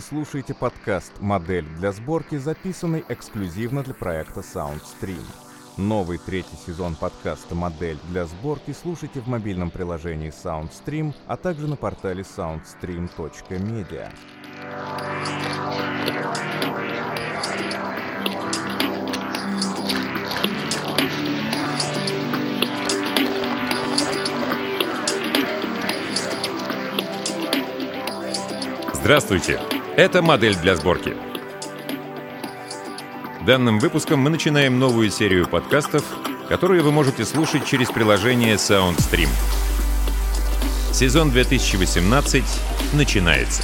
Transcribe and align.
Вы 0.00 0.06
слушаете 0.06 0.54
подкаст 0.54 1.12
«Модель 1.20 1.66
для 1.76 1.92
сборки», 1.92 2.38
записанный 2.38 3.04
эксклюзивно 3.10 3.82
для 3.82 3.92
проекта 3.92 4.40
SoundStream. 4.40 5.22
Новый 5.76 6.16
третий 6.16 6.56
сезон 6.56 6.94
подкаста 6.94 7.54
«Модель 7.54 7.98
для 8.08 8.24
сборки» 8.24 8.72
слушайте 8.72 9.20
в 9.20 9.28
мобильном 9.28 9.70
приложении 9.70 10.30
SoundStream, 10.30 11.12
а 11.26 11.36
также 11.36 11.66
на 11.66 11.76
портале 11.76 12.22
soundstream.media. 12.22 14.10
Здравствуйте! 28.94 29.79
Это 30.00 30.22
модель 30.22 30.56
для 30.56 30.76
сборки. 30.76 31.14
Данным 33.44 33.78
выпуском 33.78 34.18
мы 34.20 34.30
начинаем 34.30 34.78
новую 34.78 35.10
серию 35.10 35.46
подкастов, 35.46 36.02
которые 36.48 36.80
вы 36.80 36.90
можете 36.90 37.26
слушать 37.26 37.66
через 37.66 37.90
приложение 37.90 38.54
SoundStream. 38.54 39.28
Сезон 40.94 41.30
2018 41.30 42.44
начинается. 42.94 43.62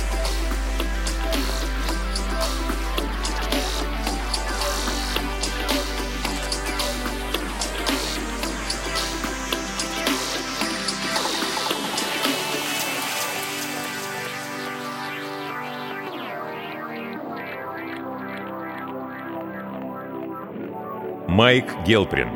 Майк 21.37 21.67
Гелприн. 21.87 22.31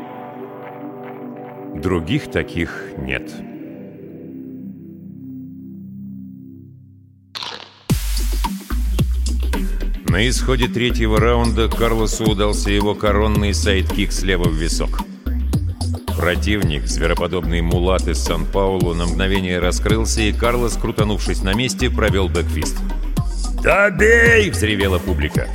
Других 1.81 2.29
таких 2.29 2.69
нет. 2.99 3.31
На 10.07 10.29
исходе 10.29 10.67
третьего 10.67 11.19
раунда 11.19 11.67
Карлосу 11.67 12.25
удался 12.25 12.69
его 12.69 12.93
коронный 12.93 13.55
сайдкик 13.55 14.11
слева 14.11 14.47
в 14.47 14.53
висок. 14.53 14.99
Противник, 16.15 16.85
звероподобный 16.85 17.61
мулат 17.61 18.07
из 18.07 18.19
Сан-Паулу, 18.19 18.93
на 18.93 19.07
мгновение 19.07 19.57
раскрылся, 19.57 20.21
и 20.21 20.31
Карлос, 20.31 20.77
крутанувшись 20.77 21.41
на 21.41 21.55
месте, 21.55 21.89
провел 21.89 22.29
бэкфист. 22.29 22.77
«Добей!»— 23.63 24.47
взревела 24.51 24.99
публика. 24.99 25.47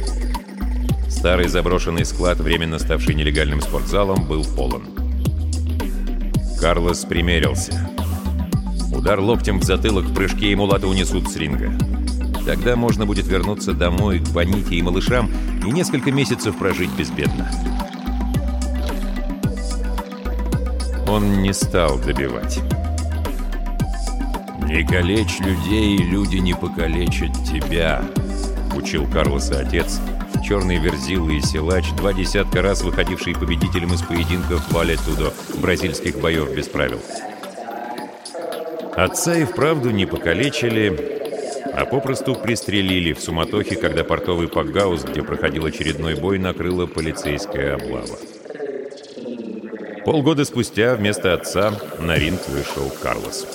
Старый 1.26 1.48
заброшенный 1.48 2.04
склад, 2.04 2.38
временно 2.38 2.78
ставший 2.78 3.16
нелегальным 3.16 3.60
спортзалом, 3.60 4.28
был 4.28 4.44
полон. 4.44 4.84
Карлос 6.60 7.04
примерился. 7.04 7.90
Удар 8.92 9.18
локтем 9.18 9.58
в 9.58 9.64
затылок 9.64 10.04
в 10.04 10.14
прыжке 10.14 10.52
и 10.52 10.54
мулата 10.54 10.86
унесут 10.86 11.28
с 11.28 11.34
ринга. 11.34 11.72
Тогда 12.46 12.76
можно 12.76 13.06
будет 13.06 13.26
вернуться 13.26 13.72
домой 13.72 14.20
к 14.20 14.28
Боните 14.28 14.76
и 14.76 14.82
малышам 14.82 15.28
и 15.66 15.70
несколько 15.72 16.12
месяцев 16.12 16.56
прожить 16.56 16.92
безбедно. 16.96 17.50
Он 21.08 21.42
не 21.42 21.52
стал 21.52 21.98
добивать. 21.98 22.60
«Не 24.62 24.86
калечь 24.86 25.40
людей, 25.40 25.96
люди 25.96 26.36
не 26.36 26.54
покалечат 26.54 27.32
тебя»,— 27.44 28.04
учил 28.76 29.08
Карлоса 29.08 29.58
отец, 29.58 30.00
черный 30.46 30.78
верзил 30.78 31.28
и 31.28 31.40
силач, 31.40 31.90
два 31.96 32.12
десятка 32.12 32.62
раз 32.62 32.82
выходивший 32.82 33.34
победителем 33.34 33.92
из 33.94 34.02
поединков 34.02 34.70
Валя 34.70 34.96
Тудо, 34.96 35.32
бразильских 35.60 36.20
боев 36.20 36.54
без 36.54 36.68
правил. 36.68 37.00
Отца 38.94 39.36
и 39.36 39.44
вправду 39.44 39.90
не 39.90 40.06
покалечили, 40.06 41.64
а 41.72 41.84
попросту 41.84 42.36
пристрелили 42.36 43.12
в 43.12 43.20
суматохе, 43.20 43.74
когда 43.74 44.04
портовый 44.04 44.46
Пакгаус, 44.46 45.02
где 45.02 45.22
проходил 45.22 45.66
очередной 45.66 46.14
бой, 46.14 46.38
накрыла 46.38 46.86
полицейская 46.86 47.74
облава. 47.74 48.16
Полгода 50.04 50.44
спустя 50.44 50.94
вместо 50.94 51.34
отца 51.34 51.72
на 51.98 52.16
ринг 52.16 52.40
вышел 52.48 52.88
Карлос. 53.02 53.48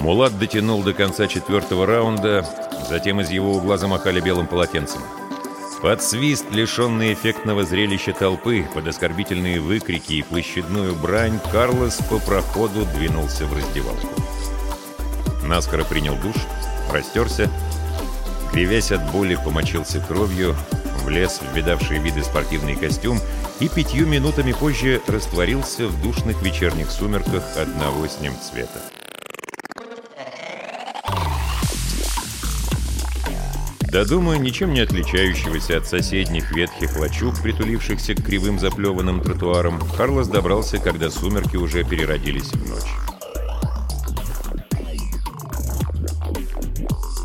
Мулат 0.00 0.38
дотянул 0.38 0.82
до 0.82 0.92
конца 0.92 1.26
четвертого 1.26 1.86
раунда, 1.86 2.44
затем 2.88 3.20
из 3.20 3.30
его 3.30 3.52
угла 3.54 3.76
замахали 3.76 4.20
белым 4.20 4.46
полотенцем. 4.46 5.02
Под 5.84 6.02
свист, 6.02 6.46
лишенный 6.50 7.12
эффектного 7.12 7.62
зрелища 7.62 8.14
толпы, 8.14 8.66
под 8.72 8.88
оскорбительные 8.88 9.60
выкрики 9.60 10.14
и 10.14 10.22
площадную 10.22 10.94
брань, 10.94 11.38
Карлос 11.52 11.96
по 12.08 12.18
проходу 12.18 12.86
двинулся 12.96 13.44
в 13.44 13.54
раздевалку. 13.54 14.08
Наскоро 15.42 15.84
принял 15.84 16.16
душ, 16.16 16.36
растерся, 16.90 17.50
кривясь 18.50 18.92
от 18.92 19.12
боли, 19.12 19.34
помочился 19.34 20.00
кровью, 20.00 20.56
влез 21.02 21.42
в 21.42 21.54
видавшие 21.54 22.00
виды 22.00 22.24
спортивный 22.24 22.76
костюм 22.76 23.20
и 23.60 23.68
пятью 23.68 24.06
минутами 24.06 24.52
позже 24.52 25.02
растворился 25.06 25.86
в 25.86 26.02
душных 26.02 26.40
вечерних 26.40 26.90
сумерках 26.90 27.44
одного 27.58 28.08
с 28.08 28.20
ним 28.20 28.32
цвета. 28.40 28.80
До 33.94 34.04
дома, 34.04 34.36
ничем 34.38 34.74
не 34.74 34.80
отличающегося 34.80 35.76
от 35.76 35.86
соседних 35.86 36.50
ветхих 36.50 36.98
лачуг, 36.98 37.40
притулившихся 37.40 38.16
к 38.16 38.24
кривым 38.24 38.58
заплеванным 38.58 39.20
тротуарам, 39.20 39.80
Карлос 39.96 40.26
добрался, 40.26 40.78
когда 40.78 41.10
сумерки 41.10 41.54
уже 41.54 41.84
переродились 41.84 42.50
в 42.50 42.68
ночь. 42.68 42.90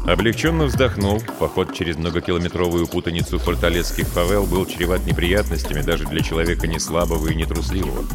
Облегченно 0.06 0.66
вздохнул, 0.66 1.24
поход 1.40 1.74
через 1.74 1.98
многокилометровую 1.98 2.86
путаницу 2.86 3.40
форталецких 3.40 4.06
фавел 4.06 4.46
был 4.46 4.68
чреват 4.68 5.04
неприятностями 5.08 5.82
даже 5.82 6.06
для 6.06 6.22
человека 6.22 6.68
не 6.68 6.78
слабого 6.78 7.30
и 7.30 7.36
не 7.36 7.46
трусливого. 7.46 8.06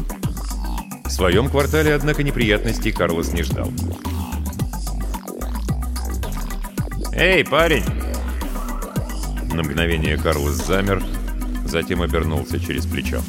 В 1.03 1.09
своем 1.09 1.49
квартале, 1.49 1.93
однако, 1.93 2.23
неприятностей 2.23 2.93
Карлос 2.93 3.33
не 3.33 3.43
ждал. 3.43 3.69
«Эй, 7.11 7.43
парень!» 7.43 8.04
На 9.55 9.63
мгновение 9.63 10.17
Карлос 10.17 10.55
замер, 10.55 11.01
затем 11.63 12.01
обернулся 12.01 12.59
через 12.59 12.85
плечо. 12.85 13.21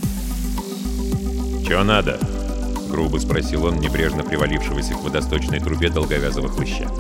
«Чего 1.64 1.84
надо?»— 1.84 2.19
грубо 2.91 3.19
спросил 3.19 3.66
он 3.66 3.76
небрежно 3.76 4.25
привалившегося 4.25 4.94
к 4.94 5.04
водосточной 5.04 5.60
трубе 5.60 5.88
долговязого 5.88 6.48
хлыща. 6.48 6.91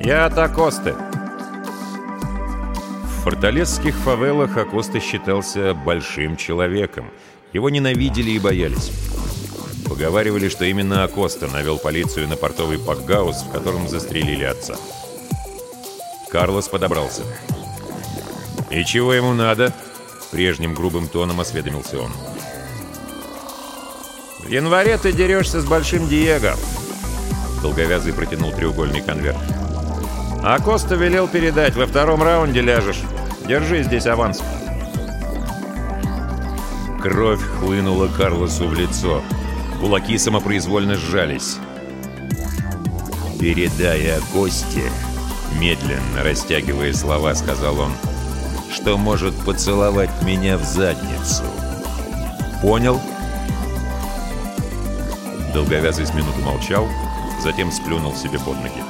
«Я 0.00 0.26
от 0.26 0.36
Акосты». 0.36 0.96
В 3.04 3.22
форталесских 3.22 3.94
фавелах 3.98 4.56
Акоста 4.56 4.98
считался 4.98 5.74
большим 5.74 6.36
человеком. 6.36 7.08
Его 7.52 7.70
ненавидели 7.70 8.32
и 8.32 8.40
боялись. 8.40 8.90
Поговаривали, 9.88 10.48
что 10.48 10.64
именно 10.64 11.04
Акоста 11.04 11.46
навел 11.46 11.78
полицию 11.78 12.26
на 12.26 12.34
портовый 12.34 12.80
Пакгаус, 12.80 13.44
в 13.44 13.52
котором 13.52 13.86
застрелили 13.86 14.42
отца. 14.42 14.74
Карлос 16.34 16.66
подобрался. 16.66 17.22
«И 18.68 18.84
чего 18.84 19.14
ему 19.14 19.34
надо?» 19.34 19.72
Прежним 20.32 20.74
грубым 20.74 21.06
тоном 21.06 21.38
осведомился 21.40 22.00
он. 22.00 22.10
«В 24.40 24.48
январе 24.48 24.98
ты 24.98 25.12
дерешься 25.12 25.60
с 25.60 25.64
Большим 25.64 26.08
Диего!» 26.08 26.56
Долговязый 27.62 28.12
протянул 28.12 28.50
треугольный 28.50 29.00
конверт. 29.00 29.36
«А 30.42 30.58
Коста 30.58 30.96
велел 30.96 31.28
передать, 31.28 31.76
во 31.76 31.86
втором 31.86 32.20
раунде 32.20 32.62
ляжешь. 32.62 33.02
Держи 33.46 33.84
здесь 33.84 34.06
аванс». 34.06 34.42
Кровь 37.00 37.42
хлынула 37.60 38.08
Карлосу 38.08 38.66
в 38.66 38.74
лицо. 38.74 39.22
Кулаки 39.80 40.18
самопроизвольно 40.18 40.96
сжались. 40.96 41.58
«Передай 43.38 44.16
о 44.16 44.20
Косте», 44.32 44.90
медленно 45.58 46.22
растягивая 46.22 46.92
слова, 46.92 47.34
сказал 47.34 47.78
он, 47.80 47.92
что 48.72 48.96
может 48.98 49.34
поцеловать 49.44 50.10
меня 50.22 50.58
в 50.58 50.64
задницу. 50.64 51.44
Понял? 52.60 53.00
Долговязый 55.52 56.06
с 56.06 56.14
минуту 56.14 56.40
молчал, 56.40 56.88
затем 57.42 57.70
сплюнул 57.70 58.14
себе 58.14 58.38
под 58.38 58.56
ноги. 58.56 58.82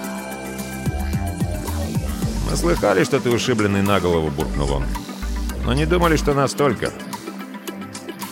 «Мы 2.50 2.56
слыхали, 2.56 3.04
что 3.04 3.20
ты 3.20 3.30
ушибленный 3.30 3.82
на 3.82 4.00
голову»,— 4.00 4.30
буркнул 4.36 4.70
он. 4.72 4.84
«Но 5.64 5.74
не 5.74 5.86
думали, 5.86 6.16
что 6.16 6.34
настолько. 6.34 6.92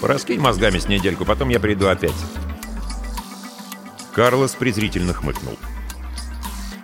Пораскинь 0.00 0.40
мозгами 0.40 0.78
с 0.78 0.88
недельку, 0.88 1.24
потом 1.24 1.48
я 1.48 1.60
приду 1.60 1.88
опять». 1.88 2.14
Карлос 4.14 4.52
презрительно 4.52 5.12
хмыкнул. 5.12 5.58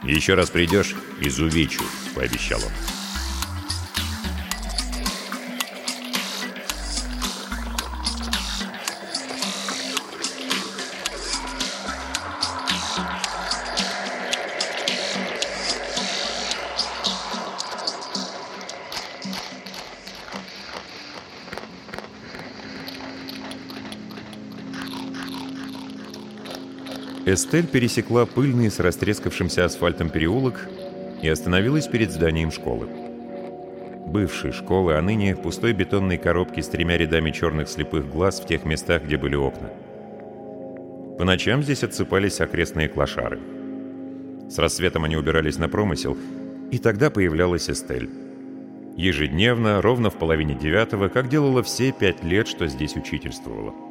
Еще 0.02 0.34
раз 0.34 0.50
придешь— 0.50 0.94
изувечу»,— 1.20 1.82
пообещал 2.14 2.60
он. 2.60 2.87
Эстель 27.30 27.66
пересекла 27.66 28.24
пыльный 28.24 28.70
с 28.70 28.80
растрескавшимся 28.80 29.66
асфальтом 29.66 30.08
переулок 30.08 30.66
и 31.20 31.28
остановилась 31.28 31.86
перед 31.86 32.10
зданием 32.10 32.50
школы. 32.50 32.88
Бывшей 34.06 34.50
школы, 34.50 34.94
а 34.94 35.02
ныне 35.02 35.36
пустой 35.36 35.74
бетонной 35.74 36.16
коробки 36.16 36.60
с 36.60 36.68
тремя 36.68 36.96
рядами 36.96 37.30
черных 37.30 37.68
слепых 37.68 38.10
глаз 38.10 38.40
в 38.40 38.46
тех 38.46 38.64
местах, 38.64 39.04
где 39.04 39.18
были 39.18 39.36
окна. 39.36 39.68
По 41.18 41.24
ночам 41.26 41.62
здесь 41.62 41.84
отсыпались 41.84 42.40
окрестные 42.40 42.88
клошары. 42.88 43.38
С 44.48 44.56
рассветом 44.56 45.04
они 45.04 45.16
убирались 45.16 45.58
на 45.58 45.68
промысел, 45.68 46.16
и 46.70 46.78
тогда 46.78 47.10
появлялась 47.10 47.68
Эстель. 47.68 48.08
Ежедневно, 48.96 49.82
ровно 49.82 50.08
в 50.08 50.18
половине 50.18 50.54
девятого, 50.54 51.08
как 51.08 51.28
делала 51.28 51.62
все 51.62 51.92
пять 51.92 52.24
лет, 52.24 52.48
что 52.48 52.66
здесь 52.68 52.96
учительствовала. 52.96 53.87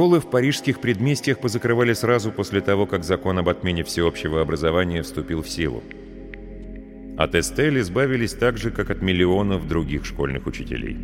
Школы 0.00 0.18
в 0.18 0.30
парижских 0.30 0.80
предместьях 0.80 1.40
позакрывали 1.40 1.92
сразу 1.92 2.32
после 2.32 2.62
того, 2.62 2.86
как 2.86 3.04
закон 3.04 3.38
об 3.38 3.50
отмене 3.50 3.84
всеобщего 3.84 4.40
образования 4.40 5.02
вступил 5.02 5.42
в 5.42 5.50
силу. 5.50 5.82
От 7.18 7.34
Эстель 7.34 7.78
избавились 7.80 8.32
так 8.32 8.56
же, 8.56 8.70
как 8.70 8.88
от 8.88 9.02
миллионов 9.02 9.68
других 9.68 10.06
школьных 10.06 10.46
учителей. 10.46 10.96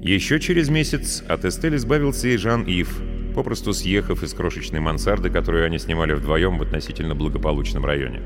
Еще 0.00 0.38
через 0.38 0.68
месяц 0.68 1.24
от 1.26 1.44
Эстель 1.44 1.74
избавился 1.74 2.28
и 2.28 2.36
Жан-Ив, 2.36 3.02
попросту 3.34 3.72
съехав 3.72 4.22
из 4.22 4.32
крошечной 4.32 4.78
мансарды, 4.78 5.28
которую 5.28 5.66
они 5.66 5.80
снимали 5.80 6.12
вдвоем 6.12 6.56
в 6.56 6.62
относительно 6.62 7.16
благополучном 7.16 7.84
районе. 7.84 8.22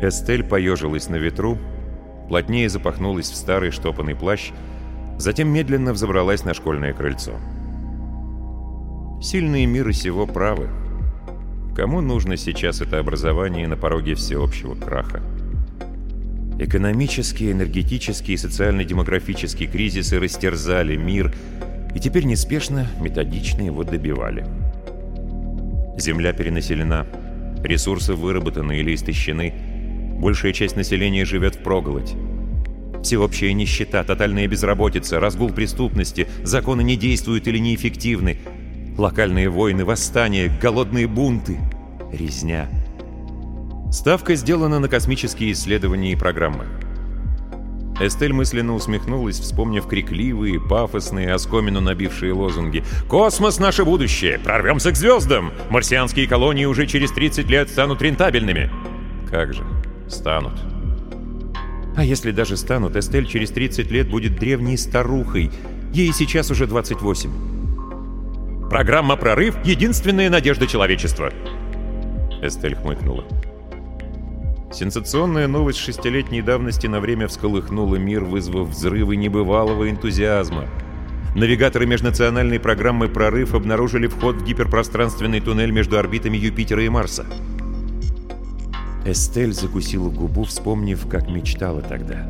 Эстель 0.00 0.44
поежилась 0.44 1.08
на 1.08 1.16
ветру, 1.16 1.58
плотнее 2.28 2.68
запахнулась 2.68 3.30
в 3.30 3.36
старый 3.36 3.70
штопанный 3.70 4.14
плащ, 4.14 4.50
затем 5.18 5.48
медленно 5.48 5.92
взобралась 5.92 6.44
на 6.44 6.54
школьное 6.54 6.92
крыльцо. 6.92 7.32
Сильные 9.20 9.66
мира 9.66 9.92
сего 9.92 10.26
правы. 10.26 10.68
Кому 11.74 12.00
нужно 12.00 12.36
сейчас 12.36 12.80
это 12.80 12.98
образование 12.98 13.66
на 13.66 13.76
пороге 13.76 14.14
всеобщего 14.14 14.74
краха? 14.74 15.22
Экономические, 16.60 17.52
энергетические 17.52 18.34
и 18.34 18.38
социально-демографические 18.38 19.68
кризисы 19.68 20.18
растерзали 20.18 20.96
мир 20.96 21.34
и 21.94 22.00
теперь 22.00 22.24
неспешно, 22.24 22.86
методично 23.00 23.62
его 23.62 23.84
добивали. 23.84 24.44
Земля 25.96 26.32
перенаселена, 26.32 27.06
ресурсы 27.64 28.14
выработаны 28.14 28.78
или 28.78 28.94
истощены– 28.94 29.54
Большая 30.18 30.52
часть 30.52 30.76
населения 30.76 31.24
живет 31.24 31.54
в 31.54 31.62
проголодь. 31.62 32.14
Всеобщая 33.02 33.52
нищета, 33.52 34.02
тотальная 34.02 34.48
безработица, 34.48 35.20
разгул 35.20 35.50
преступности, 35.50 36.26
законы 36.42 36.82
не 36.82 36.96
действуют 36.96 37.46
или 37.46 37.58
неэффективны, 37.58 38.38
локальные 38.98 39.48
войны, 39.48 39.84
восстания, 39.84 40.52
голодные 40.60 41.06
бунты, 41.06 41.58
резня. 42.12 42.68
Ставка 43.92 44.34
сделана 44.34 44.80
на 44.80 44.88
космические 44.88 45.52
исследования 45.52 46.12
и 46.12 46.16
программы. 46.16 46.66
Эстель 48.00 48.32
мысленно 48.32 48.74
усмехнулась, 48.74 49.40
вспомнив 49.40 49.86
крикливые, 49.86 50.60
пафосные, 50.60 51.32
оскомину 51.32 51.80
набившие 51.80 52.32
лозунги. 52.32 52.84
«Космос— 53.08 53.58
наше 53.60 53.84
будущее! 53.84 54.38
Прорвемся 54.38 54.92
к 54.92 54.96
звездам! 54.96 55.52
Марсианские 55.70 56.28
колонии 56.28 56.64
уже 56.64 56.86
через 56.86 57.10
30 57.12 57.48
лет 57.48 57.70
станут 57.70 58.02
рентабельными!» 58.02 58.70
Как 59.28 59.52
же, 59.52 59.64
Станут. 60.08 60.54
А 61.96 62.04
если 62.04 62.30
даже 62.30 62.56
станут, 62.56 62.96
Эстель 62.96 63.26
через 63.26 63.50
30 63.50 63.90
лет 63.90 64.08
будет 64.08 64.38
древней 64.38 64.76
старухой. 64.76 65.50
Ей 65.92 66.12
сейчас 66.12 66.50
уже 66.50 66.66
28. 66.66 68.68
Программа 68.70 69.16
«Прорыв»— 69.16 69.56
единственная 69.64 70.30
надежда 70.30 70.66
человечества. 70.66 71.32
Эстель 72.42 72.76
хмыкнула. 72.76 73.24
Сенсационная 74.70 75.48
новость 75.48 75.78
шестилетней 75.78 76.42
давности 76.42 76.86
на 76.86 77.00
время 77.00 77.26
всколыхнула 77.26 77.96
мир, 77.96 78.24
вызвав 78.24 78.68
взрывы 78.68 79.16
небывалого 79.16 79.90
энтузиазма. 79.90 80.66
Навигаторы 81.34 81.86
межнациональной 81.86 82.60
программы 82.60 83.08
«Прорыв» 83.08 83.54
обнаружили 83.54 84.06
вход 84.06 84.36
в 84.36 84.44
гиперпространственный 84.44 85.40
туннель 85.40 85.70
между 85.70 85.98
орбитами 85.98 86.36
Юпитера 86.36 86.84
и 86.84 86.88
Марса. 86.88 87.26
Эстель 89.12 89.52
закусила 89.52 90.10
губу, 90.10 90.44
вспомнив, 90.44 91.06
как 91.08 91.28
мечтала 91.28 91.80
тогда. 91.80 92.28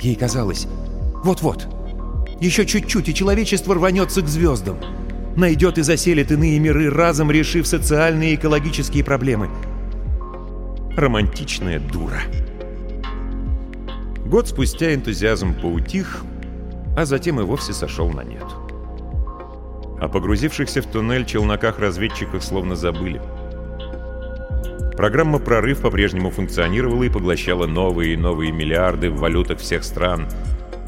Ей 0.00 0.14
казалось, 0.14 0.68
вот-вот, 1.24 1.66
еще 2.40 2.66
чуть-чуть, 2.66 3.08
и 3.08 3.14
человечество 3.14 3.74
рванется 3.74 4.22
к 4.22 4.28
звездам. 4.28 4.76
Найдет 5.36 5.78
и 5.78 5.82
заселит 5.82 6.30
иные 6.32 6.58
миры, 6.58 6.90
разом 6.90 7.30
решив 7.30 7.66
социальные 7.66 8.32
и 8.32 8.34
экологические 8.36 9.04
проблемы. 9.04 9.50
Романтичная 10.96 11.80
дура. 11.80 12.20
Год 14.24 14.48
спустя 14.48 14.94
энтузиазм 14.94 15.54
поутих, 15.54 16.24
а 16.96 17.04
затем 17.04 17.40
и 17.40 17.44
вовсе 17.44 17.72
сошел 17.72 18.10
на 18.10 18.22
нет. 18.22 18.44
О 20.00 20.08
погрузившихся 20.08 20.82
в 20.82 20.86
туннель 20.86 21.24
челноках-разведчиках 21.24 22.42
словно 22.42 22.76
забыли. 22.76 23.20
Программа 24.96 25.38
«Прорыв» 25.38 25.82
по-прежнему 25.82 26.30
функционировала 26.30 27.02
и 27.02 27.10
поглощала 27.10 27.66
новые 27.66 28.14
и 28.14 28.16
новые 28.16 28.50
миллиарды 28.50 29.10
в 29.10 29.18
валютах 29.18 29.58
всех 29.58 29.84
стран. 29.84 30.26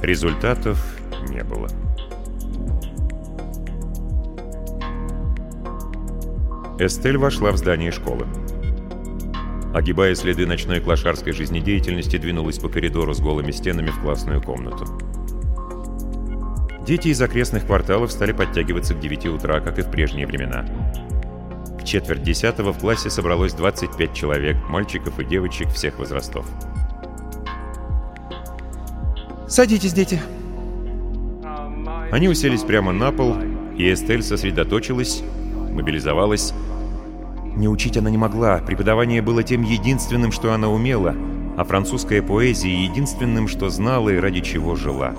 Результатов 0.01 0.83
не 1.29 1.45
было. 1.45 1.69
Эстель 6.79 7.19
вошла 7.19 7.53
в 7.53 7.59
здание 7.59 7.91
школы. 7.91 8.27
Огибая 9.75 10.15
следы 10.15 10.47
ночной 10.47 10.81
клошарской 10.81 11.35
жизнедеятельности, 11.35 12.17
двинулась 12.17 12.59
по 12.59 12.71
коридору 12.71 13.13
с 13.13 13.21
голыми 13.21 13.51
стенами 13.51 13.91
в 13.91 14.01
классную 14.01 14.41
комнату. 14.41 14.87
Дети 16.87 17.09
из 17.09 17.21
окрестных 17.21 17.67
кварталов 17.67 18.11
стали 18.11 18.33
подтягиваться 18.33 18.95
к 18.95 19.01
9 19.01 19.27
утра, 19.27 19.61
как 19.61 19.79
и 19.79 19.83
в 19.83 19.91
прежние 19.91 20.27
времена 20.27 20.67
четверть 21.89 22.23
десятого 22.23 22.73
в 22.73 22.79
классе 22.79 23.09
собралось 23.09 23.55
25 23.55 24.13
человек, 24.13 24.57
мальчиков 24.69 25.19
и 25.19 25.25
девочек 25.25 25.69
всех 25.71 25.99
возрастов. 25.99 26.47
«Садитесь, 29.49 29.95
дети!» 29.95 30.21
Они 32.13 32.29
уселись 32.29 32.63
прямо 32.63 32.93
на 32.93 33.11
пол, 33.11 33.37
и 33.77 33.93
Эстель 33.93 34.23
сосредоточилась, 34.23 35.23
мобилизовалась. 35.73 36.53
Не 37.57 37.69
учить 37.69 37.97
она 37.97 38.11
не 38.11 38.19
могла, 38.19 38.59
преподавание 38.59 39.23
было 39.23 39.43
тем 39.43 39.63
единственным, 39.63 40.31
что 40.31 40.53
она 40.53 40.69
умела, 40.69 41.15
а 41.57 41.65
французская 41.65 42.23
поэзия— 42.23 42.85
единственным, 42.85 43.49
что 43.49 43.71
знала 43.71 44.11
и 44.11 44.19
ради 44.19 44.41
чего 44.41 44.77
жила. 44.77 45.15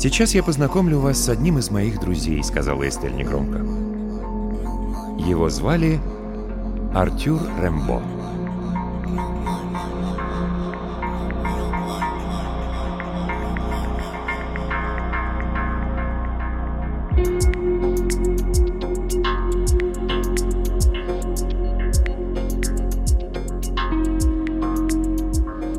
«Сейчас 0.00 0.32
я 0.32 0.44
познакомлю 0.44 1.00
вас 1.00 1.18
с 1.18 1.28
одним 1.28 1.58
из 1.58 1.72
моих 1.72 1.98
друзей»,— 1.98 2.40
сказала 2.44 2.88
Эстель 2.88 3.16
негромко. 3.16 3.58
Его 5.18 5.50
звали 5.50 5.98
Артюр 6.94 7.40
Рэмбо. 7.60 8.00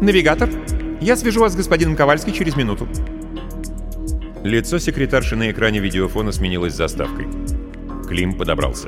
«Навигатор, 0.02 0.50
я 1.00 1.16
свяжу 1.16 1.40
вас 1.40 1.54
с 1.54 1.56
господином 1.56 1.96
Ковальски 1.96 2.32
через 2.32 2.58
минуту», 2.58 2.86
Лицо 4.43 4.79
секретарши 4.79 5.36
на 5.36 5.51
экране 5.51 5.79
видеофона 5.79 6.31
сменилось 6.31 6.74
заставкой. 6.74 7.27
Клим 8.08 8.34
подобрался. 8.34 8.88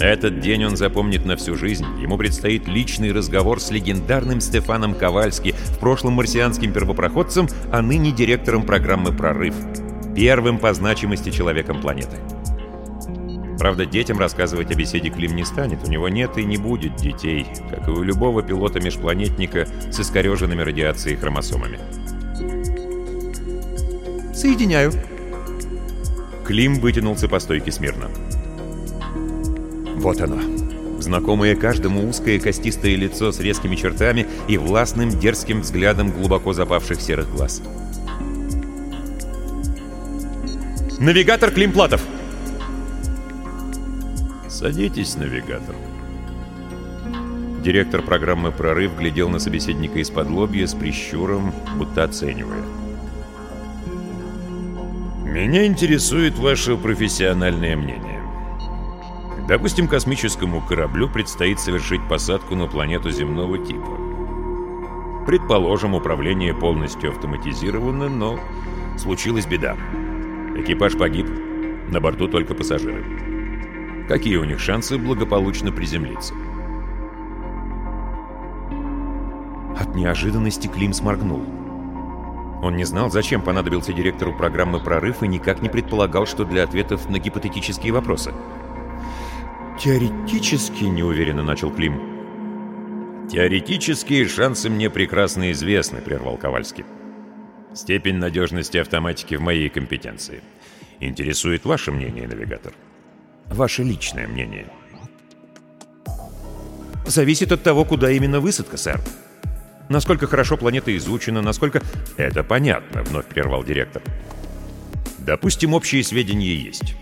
Этот 0.00 0.40
день 0.40 0.64
он 0.64 0.76
запомнит 0.76 1.26
на 1.26 1.36
всю 1.36 1.54
жизнь. 1.54 1.84
Ему 2.00 2.16
предстоит 2.16 2.66
личный 2.66 3.12
разговор 3.12 3.60
с 3.60 3.70
легендарным 3.70 4.40
Стефаном 4.40 4.94
Ковальски, 4.94 5.52
в 5.52 5.78
прошлом 5.78 6.14
марсианским 6.14 6.72
первопроходцем, 6.72 7.46
а 7.70 7.82
ныне 7.82 8.10
директором 8.10 8.64
программы 8.64 9.12
«Прорыв». 9.12 9.54
Первым 10.16 10.58
по 10.58 10.72
значимости 10.72 11.30
человеком 11.30 11.80
планеты. 11.82 12.16
Правда, 13.58 13.86
детям 13.86 14.18
рассказывать 14.18 14.70
о 14.70 14.74
беседе 14.74 15.10
Клим 15.10 15.36
не 15.36 15.44
станет. 15.44 15.86
У 15.86 15.90
него 15.90 16.08
нет 16.08 16.38
и 16.38 16.44
не 16.44 16.56
будет 16.56 16.96
детей, 16.96 17.46
как 17.70 17.86
и 17.86 17.90
у 17.90 18.02
любого 18.02 18.42
пилота-межпланетника 18.42 19.68
с 19.90 20.00
искореженными 20.00 20.62
радиацией 20.62 21.16
хромосомами. 21.16 21.78
«Соединяю». 24.44 24.92
Клим 26.44 26.74
вытянулся 26.74 27.28
по 27.28 27.38
стойке 27.38 27.72
смирно. 27.72 28.10
Вот 29.96 30.20
оно. 30.20 30.38
Знакомое 31.00 31.56
каждому 31.56 32.06
узкое 32.06 32.38
костистое 32.38 32.94
лицо 32.94 33.32
с 33.32 33.40
резкими 33.40 33.74
чертами 33.74 34.26
и 34.46 34.58
властным 34.58 35.08
дерзким 35.08 35.62
взглядом 35.62 36.10
глубоко 36.10 36.52
запавших 36.52 37.00
серых 37.00 37.32
глаз. 37.32 37.62
«Навигатор 41.00 41.50
Клим 41.50 41.72
Платов!» 41.72 42.02
«Садитесь, 44.50 45.16
навигатор». 45.16 45.74
Директор 47.62 48.02
программы 48.02 48.52
«Прорыв» 48.52 48.94
глядел 48.98 49.30
на 49.30 49.38
собеседника 49.38 50.00
из-под 50.00 50.28
лобья 50.28 50.66
с 50.66 50.74
прищуром, 50.74 51.54
будто 51.78 52.04
оценивая. 52.04 52.83
«Меня 55.34 55.66
интересует 55.66 56.38
ваше 56.38 56.76
профессиональное 56.76 57.76
мнение. 57.76 58.22
Допустим, 59.48 59.88
космическому 59.88 60.60
кораблю 60.60 61.08
предстоит 61.08 61.58
совершить 61.58 62.06
посадку 62.08 62.54
на 62.54 62.68
планету 62.68 63.10
земного 63.10 63.58
типа. 63.58 63.98
Предположим, 65.26 65.94
управление 65.94 66.54
полностью 66.54 67.10
автоматизировано, 67.10 68.08
но 68.08 68.38
случилась 68.96 69.46
беда. 69.46 69.76
Экипаж 70.56 70.96
погиб, 70.96 71.26
на 71.88 72.00
борту 72.00 72.28
только 72.28 72.54
пассажиры. 72.54 74.06
Какие 74.06 74.36
у 74.36 74.44
них 74.44 74.60
шансы 74.60 74.98
благополучно 74.98 75.72
приземлиться? 75.72 76.32
От 79.76 79.96
неожиданности 79.96 80.68
Клим 80.68 80.92
сморгнул. 80.92 81.44
Он 82.62 82.76
не 82.76 82.84
знал, 82.84 83.10
зачем 83.10 83.42
понадобился 83.42 83.92
директору 83.92 84.34
программы 84.34 84.80
«Прорыв» 84.80 85.22
и 85.22 85.28
никак 85.28 85.60
не 85.62 85.68
предполагал, 85.68 86.26
что 86.26 86.44
для 86.44 86.64
ответов 86.64 87.08
на 87.08 87.18
гипотетические 87.18 87.92
вопросы– 87.92 88.32
«Теоретически 89.78 90.84
неуверенно 90.84 91.42
начал 91.42 91.70
Клим». 91.70 93.28
«Теоретические 93.28 94.28
шансы 94.28 94.70
мне 94.70 94.88
прекрасно 94.88 95.50
известны»,— 95.50 96.00
прервал 96.04 96.36
Ковальский. 96.36 96.84
«Степень 97.74 98.16
надежности 98.16 98.78
автоматики 98.78 99.34
в 99.34 99.40
моей 99.40 99.68
компетенции. 99.68 100.42
Интересует 101.00 101.64
ваше 101.64 101.90
мнение, 101.90 102.28
навигатор? 102.28 102.72
Ваше 103.46 103.82
личное 103.82 104.28
мнение?» 104.28 104.68
«Зависит 107.04 107.50
от 107.50 107.62
того, 107.62 107.84
куда 107.84 108.10
именно 108.10 108.38
высадка, 108.38 108.76
сэр. 108.76 109.00
Насколько 109.88 110.26
хорошо 110.26 110.56
планета 110.56 110.96
изучена, 110.96 111.42
насколько...» 111.42 111.82
«Это 112.16 112.42
понятно»,— 112.42 113.02
вновь 113.04 113.26
прервал 113.26 113.64
директор. 113.64 114.02
«Допустим, 115.18 115.74
общие 115.74 116.02
сведения 116.02 116.54
есть». 116.54 116.96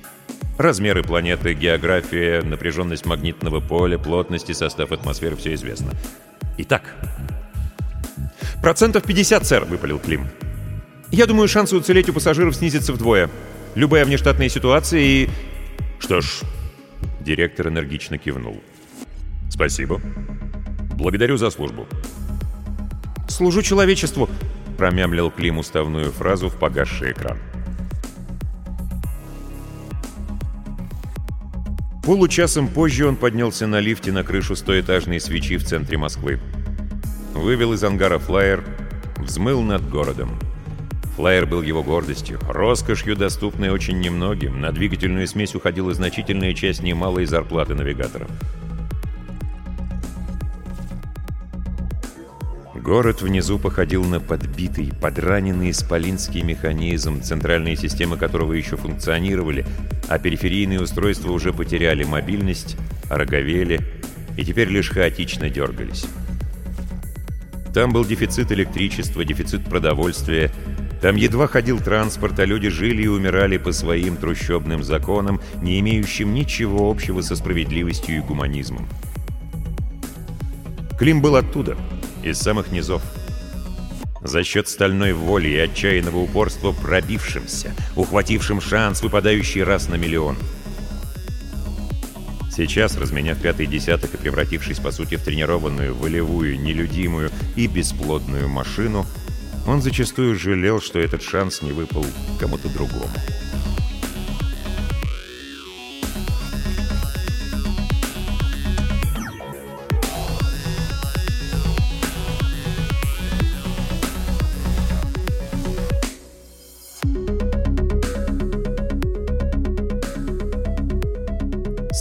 Размеры 0.59 1.03
планеты, 1.03 1.55
география, 1.55 2.43
напряженность 2.43 3.07
магнитного 3.07 3.61
поля, 3.61 3.99
плотность 3.99 4.51
и 4.51 4.55
состав 4.55 4.93
атмосферы— 4.93 5.37
все 5.39 5.55
известно. 5.55 5.93
Итак. 6.59 6.95
«Процентов 8.61 9.03
50, 9.05 9.47
сэр»,— 9.47 9.65
выпалил 9.67 9.99
Клим. 9.99 10.29
«Я 11.11 11.27
думаю, 11.27 11.49
шансы 11.49 11.75
уцелеть 11.75 12.09
у 12.09 12.13
пассажиров 12.13 12.55
снизятся 12.55 12.93
вдвое. 12.93 13.31
Любая 13.75 14.05
внештатная 14.05 14.49
ситуация 14.49 15.01
и...» 15.01 15.29
«Что 15.99 16.21
ж...»— 16.21 16.43
директор 17.21 17.69
энергично 17.69 18.19
кивнул. 18.19 18.63
«Спасибо. 19.51 20.01
Благодарю 20.95 21.39
за 21.39 21.51
службу». 21.51 21.89
«Служу 23.29 23.63
человечеству»,— 23.63 24.29
промямлил 24.79 25.31
Клим 25.31 25.59
уставную 25.59 26.11
фразу 26.13 26.49
в 26.49 26.59
погасший 26.59 27.13
экран. 27.13 27.39
Получасом 32.05 32.67
позже 32.67 33.07
он 33.07 33.15
поднялся 33.15 33.69
на 33.69 33.79
лифте 33.79 34.11
на 34.11 34.25
крышу 34.25 34.57
стоэтажной 34.57 35.21
свечи 35.21 35.57
в 35.57 35.65
центре 35.65 35.97
Москвы. 35.97 36.41
Вывел 37.33 37.75
из 37.75 37.85
ангара 37.85 38.19
флайер, 38.19 38.65
взмыл 39.19 39.63
над 39.63 39.89
городом. 39.89 40.37
Флайер 41.17 41.47
был 41.47 41.63
его 41.63 41.85
гордостью, 41.85 42.41
роскошью, 42.49 43.17
доступной 43.17 43.71
очень 43.71 44.01
немногим. 44.01 44.61
На 44.61 44.73
двигательную 44.73 45.29
смесь 45.29 45.55
уходила 45.55 45.95
значительная 45.95 46.55
часть 46.55 46.83
немалой 46.83 47.25
зарплаты 47.27 47.75
навигатора. 47.75 48.27
Город 52.83 53.23
внизу 53.23 53.61
походил 53.61 54.03
на 54.03 54.19
подбитый, 54.19 54.93
подраненный 55.01 55.71
исполинский 55.71 56.43
механизм, 56.43 57.23
центральные 57.23 57.77
системы 57.77 58.17
которого 58.17 58.55
еще 58.55 58.77
функционировали, 58.77 59.65
а 60.09 60.19
периферийные 60.19 60.81
устройства 60.81 61.31
уже 61.31 61.53
потеряли 61.53 62.03
мобильность, 62.03 62.77
ороговели 63.09 63.81
и 64.37 64.45
теперь 64.45 64.69
лишь 64.69 64.91
хаотично 64.91 65.49
дергались. 65.49 66.07
Там 67.73 67.93
был 67.93 68.05
дефицит 68.05 68.51
электричества, 68.51 69.25
дефицит 69.25 69.65
продовольствия, 69.65 70.51
там 71.01 71.15
едва 71.15 71.47
ходил 71.47 71.79
транспорт, 71.79 72.41
а 72.41 72.45
люди 72.45 72.69
жили 72.69 73.03
и 73.03 73.09
умирали 73.09 73.59
по 73.59 73.71
своим 73.71 74.17
трущобным 74.17 74.83
законам, 74.83 75.41
не 75.63 75.79
имеющим 75.79 76.35
ничего 76.35 76.91
общего 76.91 77.21
со 77.21 77.37
справедливостью 77.37 78.17
и 78.17 78.21
гуманизмом. 78.21 78.89
Клим 80.99 81.23
был 81.23 81.37
оттуда— 81.37 81.77
из 82.23 82.39
самых 82.39 82.71
низов. 82.71 83.03
За 84.23 84.45
счет 84.45 84.69
стальной 84.69 85.13
воли 85.13 85.49
и 85.49 85.59
отчаянного 85.59 86.19
упорства 86.19 86.73
пробившимся, 86.73 87.75
ухватившим 87.97 88.61
шанс, 88.61 89.03
выпадающий 89.03 89.63
раз 89.63 89.89
на 89.89 89.97
миллион. 89.97 90.37
Сейчас, 92.55 92.97
разменяв 92.97 93.39
пятый 93.41 93.67
десяток 93.67 94.15
и 94.15 94.19
превратившись, 94.19 94.79
по 94.79 94.93
сути, 94.93 95.17
в 95.17 95.23
тренированную, 95.25 95.95
волевую, 95.95 96.61
нелюдимую 96.61 97.31
и 97.57 97.67
бесплодную 97.67 98.49
машину, 98.49 99.07
он 99.67 99.81
зачастую 99.81 100.39
жалел, 100.39 100.81
что 100.81 100.99
этот 100.99 101.23
шанс 101.23 101.63
не 101.63 101.73
выпал 101.73 102.05
кому-то 102.39 102.69
другому. 102.69 103.09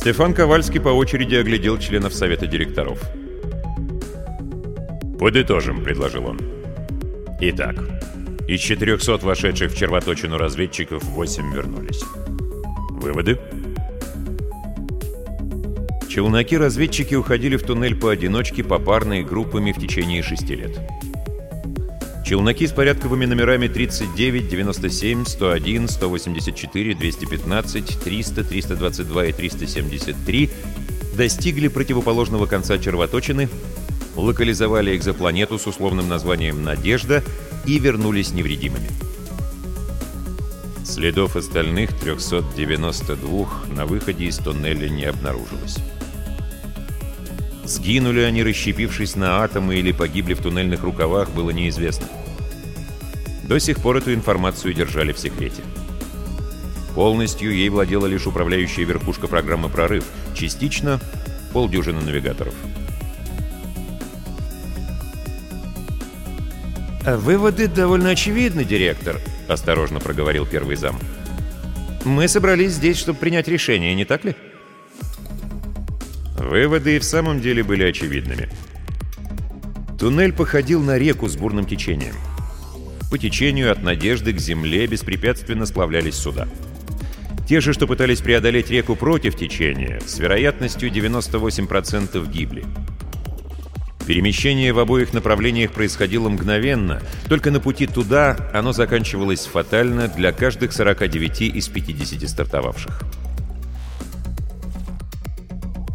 Стефан 0.02 0.34
Ковальский 0.34 0.82
по 0.82 0.88
очереди 0.88 1.36
оглядел 1.36 1.78
членов 1.78 2.16
совета 2.16 2.48
директоров. 2.48 3.00
«Подытожим»,— 5.20 5.84
предложил 5.84 6.26
он. 6.26 6.40
«Итак, 7.40 7.76
из 8.48 8.62
400 8.62 9.18
вошедших 9.18 9.72
в 9.72 9.78
червоточину 9.78 10.40
разведчиков 10.40 11.04
8 11.04 11.54
вернулись. 11.54 12.04
Выводы?» 12.90 13.38
Челноки-разведчики 16.10 17.14
уходили 17.14 17.56
в 17.56 17.62
туннель 17.62 17.96
поодиночке, 17.96 18.64
попарно 18.64 19.20
и 19.20 19.24
группами 19.24 19.72
в 19.72 19.80
течение 19.80 20.24
шести 20.24 20.56
лет. 20.56 20.80
Челноки 22.32 22.66
с 22.66 22.72
порядковыми 22.72 23.26
номерами 23.26 23.68
39, 23.68 24.48
97, 24.48 25.26
101, 25.26 25.90
184, 25.90 26.96
215, 26.96 28.00
300, 28.00 28.44
322 28.46 29.26
и 29.26 29.32
373 29.34 30.50
достигли 31.18 31.68
противоположного 31.68 32.46
конца 32.46 32.78
червоточины, 32.78 33.50
локализовали 34.16 34.96
экзопланету 34.96 35.60
с 35.60 35.68
условным 35.68 36.08
названием 36.08 36.64
«Надежда» 36.64 37.22
и 37.66 37.78
вернулись 37.80 38.32
невредимыми. 38.32 38.88
Следов 40.86 41.36
остальных 41.36 41.92
392 42.00 43.76
на 43.76 43.86
выходе 43.86 44.28
из 44.28 44.38
туннеля 44.38 44.88
не 44.88 45.04
обнаружилось. 45.04 45.80
Сгинули 47.66 48.22
они, 48.22 48.42
расщепившись 48.42 49.18
на 49.18 49.44
атомы, 49.44 49.76
или 49.76 49.92
погибли 49.92 50.34
в 50.34 50.42
туннельных 50.42 50.84
рукавах, 50.84 51.30
было 51.32 51.50
неизвестно. 51.50 52.08
До 53.52 53.60
сих 53.60 53.82
пор 53.82 53.98
эту 53.98 54.14
информацию 54.14 54.74
держали 54.74 55.12
в 55.12 55.20
секрете. 55.20 55.62
Полностью 56.96 57.54
ей 57.54 57.68
владела 57.68 58.06
лишь 58.06 58.26
управляющая 58.26 58.86
верхушка 58.86 59.28
программы 59.28 59.68
«Прорыв», 59.68 60.06
частично 60.34 61.02
полдюжины 61.52 62.00
навигаторов. 62.00 62.54
А 67.06 67.18
«Выводы 67.18 67.68
довольно 67.68 68.12
очевидны, 68.12 68.64
директор»,— 68.64 69.20
осторожно 69.50 70.00
проговорил 70.00 70.46
первый 70.46 70.78
зам. 70.78 70.98
«Мы 72.06 72.30
собрались 72.30 72.72
здесь, 72.72 72.98
чтобы 72.98 73.20
принять 73.20 73.50
решение, 73.50 73.94
не 73.96 74.06
так 74.06 74.24
ли?» 74.24 74.34
Выводы 76.38 76.96
и 76.96 77.00
в 77.00 77.04
самом 77.04 77.42
деле 77.42 77.64
были 77.64 77.84
очевидными. 77.84 78.48
Туннель 80.00 80.32
походил 80.32 80.82
на 80.82 80.98
реку 80.98 81.28
с 81.28 81.36
бурным 81.36 81.66
течением. 81.66 82.16
По 83.12 83.18
течению 83.18 83.74
от 83.74 83.84
Надежды 83.84 84.32
к 84.32 84.40
земле 84.40 84.88
беспрепятственно 84.88 85.66
сплавлялись 85.66 86.16
суда. 86.16 86.48
Те 87.46 87.60
же, 87.60 87.74
что 87.74 87.86
пытались 87.86 88.22
преодолеть 88.22 88.70
реку 88.70 88.96
против 88.96 89.36
течения, 89.36 90.00
с 90.00 90.18
вероятностью 90.18 90.90
98% 90.90 92.32
гибли. 92.32 92.64
Перемещение 94.08 94.72
в 94.72 94.80
обоих 94.80 95.12
направлениях 95.12 95.74
происходило 95.74 96.30
мгновенно, 96.30 97.02
только 97.28 97.52
на 97.52 97.60
пути 97.60 97.86
туда 97.86 98.50
оно 98.54 98.72
заканчивалось 98.72 99.46
фатально 99.46 100.08
для 100.08 100.32
каждых 100.32 100.72
49 100.72 101.42
из 101.42 101.68
50 101.68 102.30
стартовавших. 102.30 103.02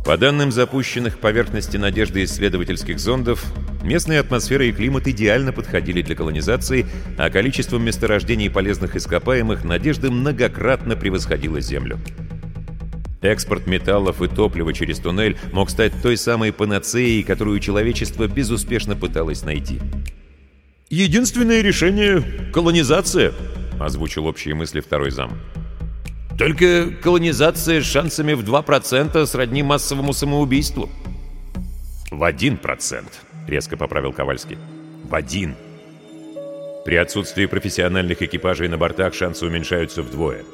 По 0.04 0.18
данным 0.18 0.52
запущенных 0.52 1.18
поверхности 1.18 1.78
надежды 1.78 2.24
исследовательских 2.24 3.00
зондов, 3.00 3.42
местная 3.86 4.20
атмосфера 4.20 4.66
и 4.66 4.72
климат 4.72 5.08
идеально 5.08 5.52
подходили 5.52 6.02
для 6.02 6.14
колонизации, 6.14 6.86
а 7.16 7.30
количеством 7.30 7.84
месторождений 7.84 8.50
полезных 8.50 8.96
ископаемых 8.96 9.64
надежда 9.64 10.10
многократно 10.10 10.96
превосходила 10.96 11.60
Землю. 11.60 11.98
Экспорт 13.22 13.66
металлов 13.66 14.22
и 14.22 14.28
топлива 14.28 14.72
через 14.72 14.98
туннель 14.98 15.36
мог 15.52 15.70
стать 15.70 15.92
той 16.02 16.16
самой 16.16 16.52
панацеей, 16.52 17.22
которую 17.22 17.60
человечество 17.60 18.26
безуспешно 18.28 18.94
пыталось 18.94 19.42
найти. 19.42 19.80
«Единственное 20.88 21.62
решение— 21.62 22.22
колонизация»,— 22.52 23.32
озвучил 23.80 24.26
общие 24.26 24.54
мысли 24.54 24.80
второй 24.80 25.10
зам. 25.10 25.40
«Только 26.38 26.90
колонизация 27.02 27.80
с 27.80 27.84
шансами 27.84 28.34
в 28.34 28.44
2% 28.44 29.26
сродни 29.26 29.62
массовому 29.62 30.12
самоубийству». 30.12 30.88
«В 32.10 32.22
1%,— 32.22 33.04
резко 33.46 33.76
поправил 33.76 34.12
Ковальский. 34.12 34.58
«В 35.04 35.14
один». 35.14 35.54
При 36.84 36.96
отсутствии 36.96 37.46
профессиональных 37.46 38.22
экипажей 38.22 38.68
на 38.68 38.78
бортах 38.78 39.12
шансы 39.14 39.44
уменьшаются 39.44 40.02
вдвое. 40.02 40.44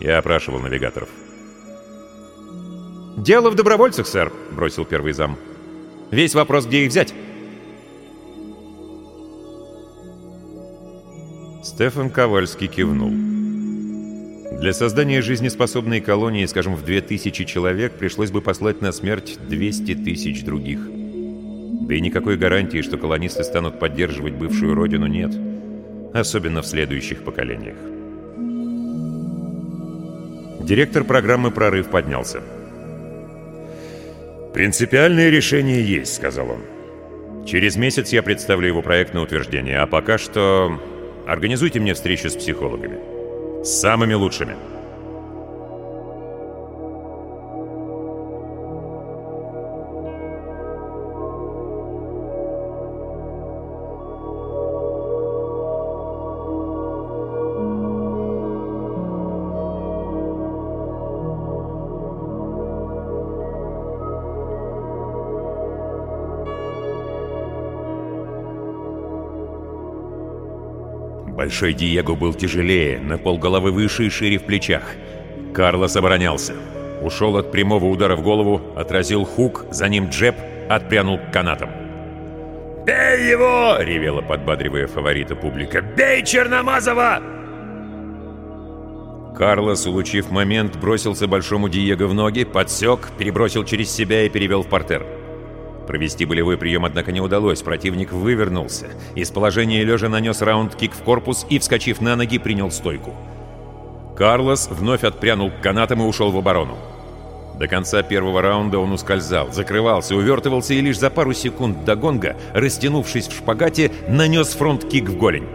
Я 0.00 0.18
опрашивал 0.18 0.60
навигаторов. 0.60 1.08
«Дело 3.16 3.50
в 3.50 3.54
добровольцах, 3.54 4.06
сэр»,— 4.06 4.32
бросил 4.52 4.84
первый 4.84 5.12
зам. 5.12 5.38
«Весь 6.10 6.34
вопрос, 6.34 6.66
где 6.66 6.84
их 6.84 6.90
взять?» 6.90 7.14
Стефан 11.62 12.10
Ковальский 12.10 12.68
кивнул. 12.68 13.10
Для 14.60 14.72
создания 14.72 15.20
жизнеспособной 15.20 16.00
колонии, 16.00 16.46
скажем, 16.46 16.74
в 16.74 16.84
2000 16.84 17.44
человек, 17.44 17.94
пришлось 17.98 18.30
бы 18.30 18.40
послать 18.40 18.80
на 18.80 18.92
смерть 18.92 19.38
200 19.46 19.94
тысяч 19.96 20.44
других. 20.44 20.78
Да 21.86 21.94
и 21.94 22.00
никакой 22.00 22.36
гарантии, 22.36 22.82
что 22.82 22.98
колонисты 22.98 23.44
станут 23.44 23.78
поддерживать 23.78 24.34
бывшую 24.34 24.74
родину, 24.74 25.06
нет. 25.06 25.30
Особенно 26.12 26.62
в 26.62 26.66
следующих 26.66 27.22
поколениях. 27.22 27.76
Директор 30.60 31.04
программы 31.04 31.52
«Прорыв» 31.52 31.88
поднялся. 31.88 32.40
«Принципиальное 34.52 35.30
решение 35.30 35.80
есть»,— 35.80 36.14
сказал 36.16 36.50
он. 36.50 37.46
«Через 37.46 37.76
месяц 37.76 38.12
я 38.12 38.24
представлю 38.24 38.66
его 38.66 38.82
проект 38.82 39.14
на 39.14 39.22
утверждение, 39.22 39.78
а 39.78 39.86
пока 39.86 40.18
что 40.18 40.80
организуйте 41.28 41.78
мне 41.78 41.94
встречу 41.94 42.30
с 42.30 42.34
психологами. 42.34 43.62
С 43.62 43.68
самыми 43.80 44.14
лучшими». 44.14 44.75
Большой 71.46 71.74
Диего 71.74 72.16
был 72.16 72.34
тяжелее, 72.34 72.98
на 72.98 73.18
полголовы 73.18 73.70
выше 73.70 74.06
и 74.06 74.10
шире 74.10 74.36
в 74.36 74.42
плечах. 74.42 74.82
Карлос 75.54 75.94
оборонялся. 75.94 76.54
Ушел 77.02 77.36
от 77.36 77.52
прямого 77.52 77.84
удара 77.84 78.16
в 78.16 78.22
голову, 78.22 78.60
отразил 78.74 79.24
хук, 79.24 79.64
за 79.70 79.88
ним 79.88 80.08
джеб, 80.08 80.34
отпрянул 80.68 81.18
к 81.18 81.32
канатам. 81.32 81.70
«Бей 82.84 83.30
его!»— 83.30 83.76
ревела, 83.78 84.22
подбадривая 84.22 84.88
фаворита 84.88 85.36
публика. 85.36 85.82
«Бей 85.82 86.24
Черномазова!» 86.24 87.22
Карлос, 89.38 89.86
улучив 89.86 90.32
момент, 90.32 90.74
бросился 90.74 91.28
большому 91.28 91.68
Диего 91.68 92.08
в 92.08 92.14
ноги, 92.14 92.42
подсек, 92.42 93.10
перебросил 93.16 93.62
через 93.62 93.88
себя 93.88 94.24
и 94.24 94.28
перевел 94.28 94.62
в 94.62 94.66
портер. 94.68 95.06
Провести 95.86 96.24
болевой 96.24 96.56
прием, 96.56 96.84
однако, 96.84 97.12
не 97.12 97.20
удалось. 97.20 97.62
Противник 97.62 98.12
вывернулся. 98.12 98.88
Из 99.14 99.30
положения 99.30 99.84
лежа 99.84 100.08
нанес 100.08 100.40
раунд-кик 100.40 100.92
в 100.92 101.02
корпус 101.02 101.46
и, 101.48 101.58
вскочив 101.58 102.00
на 102.00 102.16
ноги, 102.16 102.38
принял 102.38 102.70
стойку. 102.70 103.14
Карлос 104.16 104.68
вновь 104.70 105.04
отпрянул 105.04 105.50
к 105.50 105.60
канатам 105.60 106.02
и 106.02 106.04
ушел 106.04 106.30
в 106.30 106.38
оборону. 106.38 106.76
До 107.58 107.68
конца 107.68 108.02
первого 108.02 108.42
раунда 108.42 108.78
он 108.78 108.92
ускользал, 108.92 109.52
закрывался, 109.52 110.14
увертывался 110.14 110.74
и 110.74 110.80
лишь 110.80 110.98
за 110.98 111.08
пару 111.08 111.32
секунд 111.32 111.84
до 111.84 111.96
гонга, 111.96 112.36
растянувшись 112.52 113.28
в 113.28 113.36
шпагате, 113.36 113.92
нанес 114.08 114.46
фронт-кик 114.48 115.08
в 115.08 115.16
голень. 115.16 115.46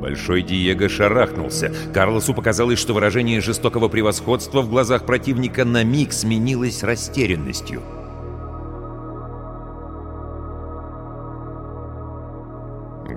Большой 0.00 0.42
Диего 0.42 0.90
шарахнулся. 0.90 1.74
Карлосу 1.94 2.34
показалось, 2.34 2.78
что 2.78 2.92
выражение 2.92 3.40
жестокого 3.40 3.88
превосходства 3.88 4.60
в 4.60 4.68
глазах 4.68 5.06
противника 5.06 5.64
на 5.64 5.84
миг 5.84 6.12
сменилось 6.12 6.82
растерянностью. 6.82 7.82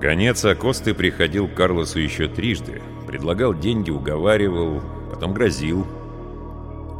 Гонец 0.00 0.46
Акосты 0.46 0.94
приходил 0.94 1.46
к 1.46 1.52
Карлосу 1.52 2.00
еще 2.00 2.26
трижды, 2.26 2.80
предлагал 3.06 3.52
деньги, 3.52 3.90
уговаривал, 3.90 4.80
потом 5.10 5.34
грозил. 5.34 5.86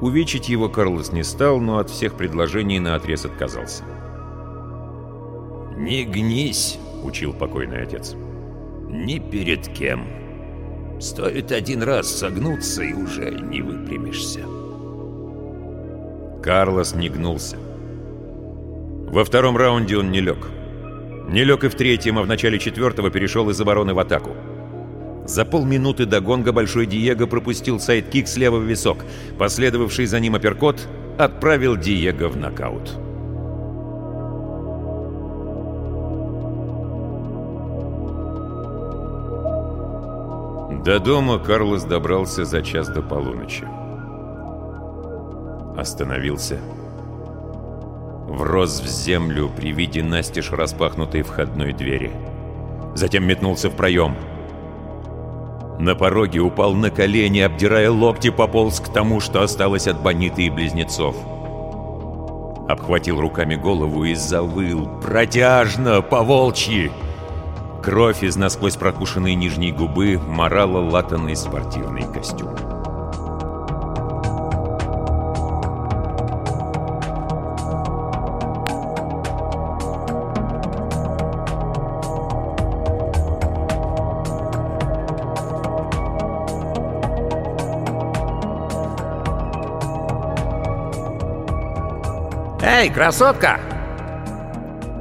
Увечить 0.03 0.51
его 0.51 0.69
Карлос 0.69 1.11
не 1.11 1.23
стал, 1.23 1.61
но 1.61 1.79
от 1.79 1.89
всех 1.89 2.15
предложений 2.15 2.81
на 2.81 2.97
отрез 2.97 3.25
отказался. 3.25 3.85
«Не 5.79 6.05
гнись»,— 6.05 6.79
учил 7.03 7.33
покойный 7.33 7.85
отец. 7.85 8.15
«Ни 8.91 9.19
перед 9.19 9.67
кем. 9.69 11.01
Стоит 11.01 11.53
один 11.53 11.83
раз 11.83 12.07
согнуться, 12.07 12.83
и 12.83 12.93
уже 12.93 13.31
не 13.31 13.63
выпрямишься». 13.63 14.41
Карлос 16.43 16.95
не 16.95 17.09
гнулся. 17.09 17.57
Во 19.11 19.25
втором 19.25 19.57
раунде 19.57 19.97
он 19.97 20.11
не 20.11 20.21
лег. 20.21 20.47
Не 21.31 21.45
лег 21.45 21.63
и 21.63 21.69
в 21.69 21.77
третьем, 21.77 22.19
а 22.19 22.23
в 22.23 22.27
начале 22.27 22.59
четвертого 22.59 23.09
перешел 23.09 23.49
из 23.51 23.61
обороны 23.61 23.95
в 23.95 24.01
атаку. 24.01 24.31
За 25.27 25.45
полминуты 25.45 26.05
до 26.05 26.21
гонга 26.21 26.51
Большой 26.51 26.87
Диего 26.87 27.27
пропустил 27.27 27.79
сайдкик 27.79 28.27
слева 28.27 28.57
в 28.57 28.65
висок. 28.65 29.05
Последовавший 29.39 30.07
за 30.07 30.19
ним 30.19 30.35
апперкот 30.35 30.89
отправил 31.19 31.77
Диего 31.77 32.27
в 32.29 32.37
нокаут. 32.37 32.97
До 40.85 40.99
дома 40.99 41.39
Карлос 41.39 41.85
добрался 41.85 42.45
за 42.45 42.61
час 42.61 42.89
до 42.89 43.03
полуночи. 43.03 43.69
Остановился 45.77 46.59
врос 48.31 48.81
в 48.81 48.87
землю 48.87 49.51
при 49.55 49.73
виде 49.73 50.03
настежь 50.03 50.53
распахнутой 50.53 51.23
входной 51.23 51.73
двери. 51.73 52.13
Затем 52.95 53.27
метнулся 53.27 53.69
в 53.69 53.77
проем. 53.77 54.17
На 55.79 55.95
пороге 55.95 56.41
упал 56.41 56.75
на 56.75 56.91
колени, 56.91 57.41
обдирая 57.41 57.91
локти, 57.91 58.31
пополз 58.31 58.81
к 58.81 58.93
тому, 58.93 59.21
что 59.21 59.43
осталось 59.43 59.87
от 59.87 60.03
Бониты 60.03 60.43
и 60.43 60.51
близнецов. 60.51 61.17
Обхватил 62.69 63.21
руками 63.21 63.57
голову 63.57 64.05
и 64.05 64.15
завыл. 64.15 64.89
Протяжно, 65.03 66.03
по-волчьи! 66.03 66.93
Кровь 67.83 68.23
из 68.23 68.37
насквозь 68.37 68.77
прокушенной 68.77 69.35
нижней 69.35 69.73
губы 69.73 70.19
морала 70.19 70.79
латанный 70.79 71.35
спортивный 71.35 72.05
костюм. 72.13 72.70
«Эй, 92.81 92.89
красотка!» 92.89 93.61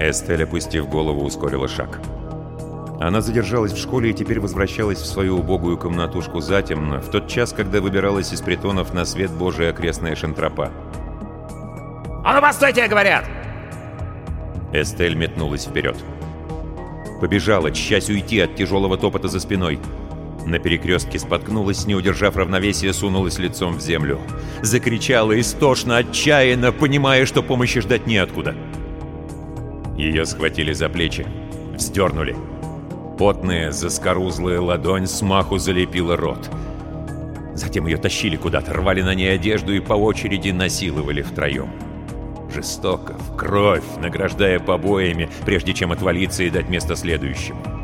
Эстель, 0.01 0.43
опустив 0.43 0.89
голову, 0.89 1.23
ускорила 1.23 1.69
шаг. 1.69 2.01
Она 2.99 3.21
задержалась 3.21 3.71
в 3.71 3.77
школе 3.77 4.09
и 4.09 4.13
теперь 4.13 4.41
возвращалась 4.41 4.97
в 4.97 5.05
свою 5.05 5.37
убогую 5.37 5.77
комнатушку 5.77 6.41
затемно, 6.41 6.99
в 6.99 7.09
тот 7.09 7.29
час, 7.29 7.53
когда 7.53 7.79
выбиралась 7.79 8.33
из 8.33 8.41
притонов 8.41 8.93
на 8.93 9.05
свет 9.05 9.31
Божий 9.31 9.69
окрестная 9.69 10.17
шантропа. 10.17 10.71
«А 12.25 12.33
ну, 12.33 12.41
постойте, 12.41 12.85
говорят!» 12.89 13.23
Эстель 14.73 15.15
метнулась 15.15 15.63
вперед. 15.63 15.95
Побежала, 17.21 17.71
часть 17.71 18.09
уйти 18.09 18.41
от 18.41 18.57
тяжелого 18.57 18.97
топота 18.97 19.29
за 19.29 19.39
спиной. 19.39 19.79
На 20.45 20.60
перекрестке 20.60 21.19
споткнулась, 21.19 21.86
не 21.86 21.95
удержав 21.95 22.36
равновесия, 22.36 22.93
сунулась 22.93 23.38
лицом 23.38 23.75
в 23.75 23.82
землю. 23.82 24.19
Закричала 24.62 25.39
истошно, 25.39 25.97
отчаянно, 25.97 26.71
понимая, 26.71 27.25
что 27.25 27.43
помощи 27.43 27.82
ждать 27.82 28.08
неоткуда. 28.08 28.56
Ее 29.97 30.25
схватили 30.25 30.73
за 30.73 30.89
плечи, 30.89 31.25
вздернули. 31.75 32.36
Потная, 33.17 33.71
заскорузлая 33.71 34.62
ладонь 34.62 35.08
смаху 35.08 35.58
залепила 35.58 36.15
рот. 36.15 36.49
Затем 37.54 37.86
ее 37.86 37.97
тащили 37.97 38.38
куда-то, 38.38 38.73
рвали 38.73 39.02
на 39.02 39.13
ней 39.13 39.34
одежду 39.34 39.73
и 39.73 39.82
по 39.82 39.93
очереди 39.93 40.52
насиловали 40.52 41.21
втроем. 41.21 41.69
Жестоко, 42.54 43.15
в 43.17 43.36
кровь, 43.36 43.84
награждая 44.02 44.60
побоями, 44.60 45.30
прежде 45.45 45.73
чем 45.73 45.91
отвалиться 45.91 46.43
и 46.43 46.49
дать 46.49 46.69
место 46.69 46.95
следующему. 46.95 47.78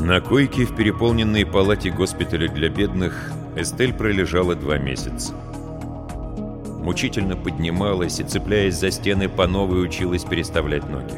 На 0.00 0.22
койке 0.22 0.64
в 0.64 0.74
переполненной 0.74 1.44
палате 1.44 1.90
госпиталя 1.90 2.48
для 2.48 2.70
бедных 2.70 3.32
Эстель 3.54 3.92
пролежала 3.92 4.54
два 4.54 4.78
месяца. 4.78 5.34
Мучительно 6.82 7.36
поднималась 7.36 8.18
и, 8.18 8.24
цепляясь 8.24 8.78
за 8.78 8.90
стены, 8.90 9.28
по 9.28 9.46
новой 9.46 9.84
училась 9.84 10.24
переставлять 10.24 10.88
ноги. 10.88 11.14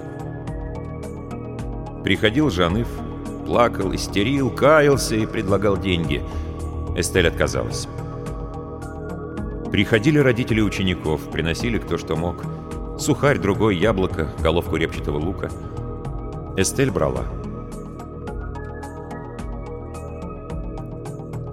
Приходил 2.02 2.50
Жаныв, 2.50 2.88
плакал, 3.46 3.94
истерил, 3.94 4.50
каялся 4.50 5.14
и 5.14 5.26
предлагал 5.26 5.76
деньги. 5.76 6.20
Эстель 6.96 7.28
отказалась. 7.28 7.86
Приходили 9.70 10.18
родители 10.18 10.60
учеников, 10.60 11.30
приносили 11.30 11.78
кто 11.78 11.98
что 11.98 12.16
мог. 12.16 12.44
Сухарь, 12.98 13.38
другой, 13.38 13.76
яблоко, 13.76 14.32
головку 14.42 14.74
репчатого 14.74 15.18
лука. 15.18 15.50
Эстель 16.56 16.90
брала. 16.90 17.24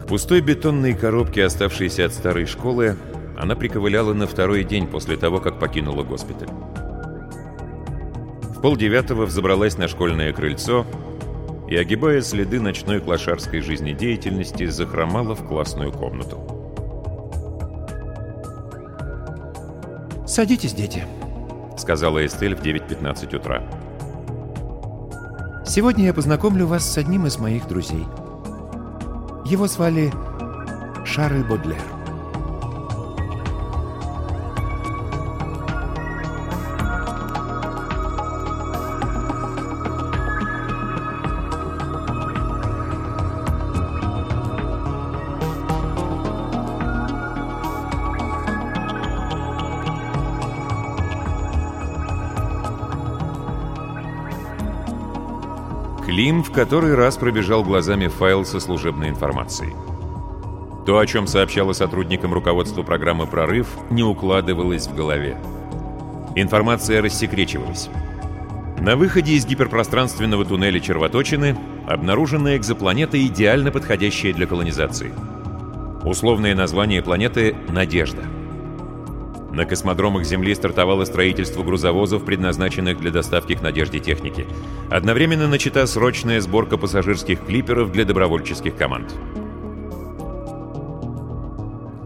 Пустой 0.10 0.42
бетонной 0.42 0.96
коробке, 0.96 1.46
оставшейся 1.46 2.06
от 2.06 2.14
старой 2.14 2.48
школы, 2.48 2.98
она 3.38 3.56
приковыляла 3.56 4.16
на 4.16 4.26
второй 4.26 4.64
день 4.64 4.88
после 4.88 5.18
того, 5.18 5.40
как 5.40 5.60
покинула 5.60 6.02
госпиталь. 6.02 6.50
В 8.42 8.60
полдевятого 8.60 9.28
взобралась 9.28 9.78
на 9.78 9.88
школьное 9.88 10.34
крыльцо 10.34 10.84
и, 11.70 11.76
огибая 11.76 12.22
следы 12.22 12.60
ночной 12.60 13.02
клошарской 13.02 13.62
жизнедеятельности, 13.62 14.66
захромала 14.66 15.36
в 15.36 15.48
классную 15.48 15.92
комнату. 15.92 16.40
«Садитесь, 20.26 20.74
дети»,— 20.74 21.06
сказала 21.78 22.26
Эстель 22.26 22.56
в 22.56 22.64
9.15 22.64 23.36
утра. 23.36 23.64
«Сегодня 25.68 26.06
я 26.06 26.16
познакомлю 26.16 26.66
вас 26.66 26.84
с 26.84 26.98
одним 26.98 27.28
из 27.28 27.38
моих 27.38 27.68
друзей. 27.68 28.06
Его 29.50 29.66
звали 29.66 30.14
Шарль 31.06 31.44
Бодлер. 31.44 31.99
Клим 56.20 56.44
в 56.44 56.52
который 56.52 56.96
раз 56.96 57.16
пробежал 57.16 57.64
глазами 57.64 58.08
файл 58.08 58.44
со 58.44 58.60
служебной 58.60 59.08
информацией. 59.08 59.74
То, 60.86 61.00
о 61.00 61.06
чем 61.06 61.28
сообщало 61.28 61.72
сотрудникам 61.72 62.34
руководства 62.34 62.84
программы 62.84 63.26
«Прорыв», 63.26 63.70
не 63.90 64.04
укладывалось 64.04 64.88
в 64.88 64.94
голове. 64.94 65.38
Информация 66.36 67.02
рассекречивалась. 67.02 67.88
На 68.82 68.98
выходе 68.98 69.32
из 69.32 69.46
гиперпространственного 69.46 70.44
туннеля 70.44 70.82
червоточины 70.82 71.58
обнаружена 71.88 72.58
экзопланета, 72.58 73.18
идеально 73.26 73.72
подходящая 73.72 74.34
для 74.34 74.46
колонизации. 74.46 75.14
Условное 76.04 76.54
название 76.54 77.02
планеты 77.02 77.56
«Надежда». 77.70 78.24
На 79.52 79.66
космодромах 79.66 80.26
Земли 80.26 80.54
стартовало 80.54 81.06
строительство 81.06 81.64
грузовозов, 81.64 82.24
предназначенных 82.24 83.00
для 83.00 83.12
доставки 83.12 83.56
к 83.56 83.62
Надежде 83.62 84.00
техники. 84.00 84.46
Одновременно 84.90 85.48
начата 85.48 85.86
срочная 85.88 86.40
сборка 86.40 86.78
пассажирских 86.78 87.46
клиперов 87.46 87.92
для 87.92 88.06
добровольческих 88.06 88.76
команд. 88.76 89.14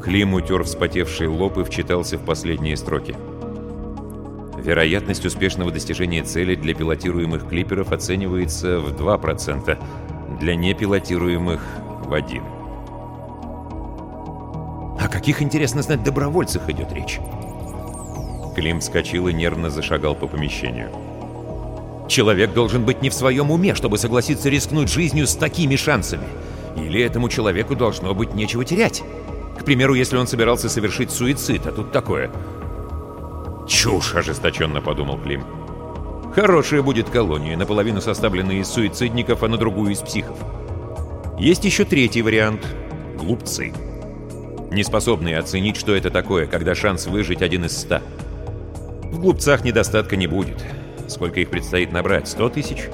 Клим 0.03 0.34
утер 0.34 0.63
вспотевший 0.63 1.27
лоб 1.27 1.58
и 1.58 1.63
вчитался 1.63 2.17
в 2.17 2.25
последние 2.25 2.77
строки. 2.77 3.15
Вероятность 4.58 5.25
успешного 5.25 5.71
достижения 5.71 6.23
цели 6.23 6.56
для 6.56 6.73
пилотируемых 6.73 7.47
клиперов 7.47 7.91
оценивается 7.91 8.79
в 8.79 8.93
2%, 8.93 9.77
для 10.39 10.56
непилотируемых— 10.56 11.62
в 12.06 12.13
1%. 12.13 12.62
Каких, 15.23 15.41
интересно 15.41 15.81
знать, 15.81 16.03
добровольцах 16.03 16.69
идет 16.69 16.91
речь? 16.91 17.21
Клим 18.57 18.81
вскочил 18.81 19.29
и 19.29 19.33
нервно 19.33 19.69
зашагал 19.69 20.15
по 20.15 20.27
помещению. 20.27 20.89
Человек 22.09 22.51
должен 22.51 22.83
быть 22.83 23.01
не 23.01 23.09
в 23.09 23.13
своем 23.13 23.49
уме, 23.49 23.73
чтобы 23.73 23.97
согласиться 23.97 24.49
рискнуть 24.49 24.91
жизнью 24.91 25.25
с 25.25 25.36
такими 25.36 25.77
шансами. 25.77 26.27
Или 26.75 27.01
этому 27.01 27.29
человеку 27.29 27.73
должно 27.73 28.13
быть 28.13 28.33
нечего 28.33 28.65
терять. 28.65 29.01
К 29.57 29.63
примеру, 29.63 29.93
если 29.93 30.17
он 30.17 30.27
собирался 30.27 30.67
совершить 30.67 31.09
суицид, 31.09 31.67
а 31.67 31.71
тут 31.71 31.93
такое. 31.93 32.29
«Чушь!»— 33.65 34.13
ожесточенно 34.15 34.81
подумал 34.81 35.17
Клим. 35.19 35.45
«Хорошая 36.36 36.81
будет 36.81 37.09
колония, 37.09 37.55
наполовину 37.55 38.01
составленная 38.01 38.57
из 38.57 38.67
суицидников, 38.67 39.41
а 39.41 39.47
на 39.47 39.55
другую 39.55 39.93
из 39.93 39.99
психов. 39.99 40.38
Есть 41.39 41.63
еще 41.63 41.86
третий 41.86 42.21
вариант— 42.21 42.67
глупцы. 43.17 43.71
Неспособные 44.73 45.38
оценить, 45.38 45.77
что 45.77 45.95
это 45.95 46.09
такое, 46.09 46.47
когда 46.47 46.73
шанс 46.73 47.05
выжить 47.05 47.43
один 47.43 47.65
из 47.65 47.77
ста. 47.77 48.01
В 49.03 49.19
глупцах 49.19 49.63
недостатка 49.63 50.15
не 50.15 50.25
будет. 50.25 50.65
Сколько 51.07 51.41
их 51.41 51.51
предстоит 51.51 51.91
набрать? 51.91 52.27
Сто 52.27 52.49
тысяч? 52.49 52.89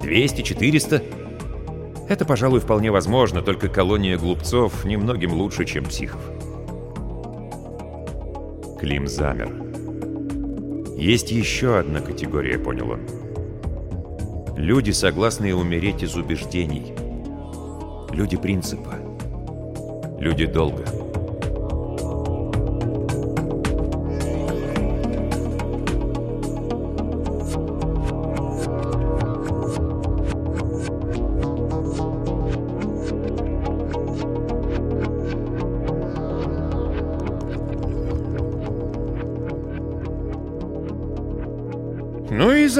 Двести? 0.00 0.42
Четыреста? 0.42 1.02
Это, 2.08 2.24
пожалуй, 2.24 2.60
вполне 2.60 2.92
возможно, 2.92 3.42
только 3.42 3.68
колония 3.68 4.16
глупцов 4.16 4.84
немногим 4.84 5.32
лучше, 5.32 5.64
чем 5.64 5.86
психов. 5.86 6.20
Клим 8.78 9.08
замер. 9.08 9.52
Есть 10.96 11.32
еще 11.32 11.76
одна 11.80 11.98
категория, 12.02 12.56
понял 12.56 12.92
он. 12.92 13.00
Люди, 14.56 14.92
согласные 14.92 15.56
умереть 15.56 16.04
из 16.04 16.14
убеждений. 16.14 16.94
Люди 18.12 18.36
принципа. 18.36 18.94
Люди 20.20 20.46
долга. 20.46 20.84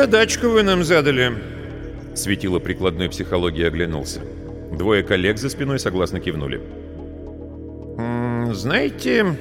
Задачку 0.07 0.51
вы 0.51 0.63
нам 0.63 0.85
задали»,— 0.85 1.33
светило 2.15 2.61
прикладной 2.61 3.09
психологии 3.09 3.65
оглянулся. 3.65 4.21
Двое 4.71 5.03
коллег 5.03 5.37
за 5.37 5.51
спиной 5.51 5.81
согласно 5.81 6.21
кивнули. 6.21 6.61
«Знаете, 8.53 9.37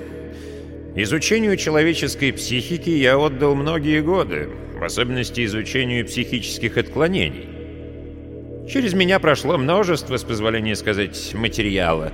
изучению 0.95 1.55
человеческой 1.57 2.33
психики 2.33 2.89
я 2.89 3.15
отдал 3.15 3.53
многие 3.53 4.01
годы, 4.01 4.49
в 4.73 4.83
особенности 4.83 5.45
изучению 5.45 6.03
психических 6.07 6.77
отклонений. 6.77 7.47
Через 8.67 8.95
меня 8.95 9.19
прошло 9.19 9.59
множество, 9.59 10.17
с 10.17 10.23
позволения 10.23 10.75
сказать, 10.75 11.35
материала. 11.35 12.11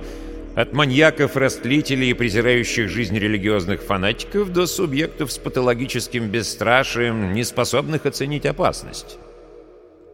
От 0.54 0.74
маньяков-растлителей 0.74 2.10
и 2.10 2.14
презирающих 2.14 2.90
жизнь 2.90 3.18
религиозных 3.18 3.82
фанатиков 3.82 4.52
до 4.52 4.66
субъектов 4.66 5.32
с 5.32 5.38
патологическим 5.38 6.28
бесстрашием, 6.28 7.32
не 7.32 7.42
способных 7.42 8.04
оценить 8.04 8.44
опасность. 8.44 9.16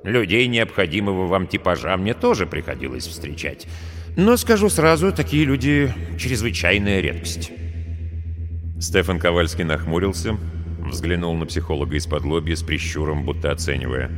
Людей 0.05 0.47
необходимого 0.47 1.27
вам 1.27 1.49
типажа 1.49 1.97
мне 1.97 2.15
тоже 2.15 2.47
приходилось 2.47 3.09
встречать. 3.09 3.67
Но 4.17 4.37
скажу 4.37 4.69
сразу, 4.69 5.13
такие 5.13 5.45
люди— 5.45 5.93
чрезвычайная 6.19 7.01
редкость. 7.01 7.51
Стефан 8.81 9.19
Ковальский 9.19 9.65
нахмурился, 9.65 10.39
взглянул 10.87 11.35
на 11.35 11.47
психолога 11.47 11.97
из-под 11.97 12.25
лобья 12.25 12.55
с 12.55 12.63
прищуром, 12.63 13.25
будто 13.25 13.51
оценивая. 13.51 14.09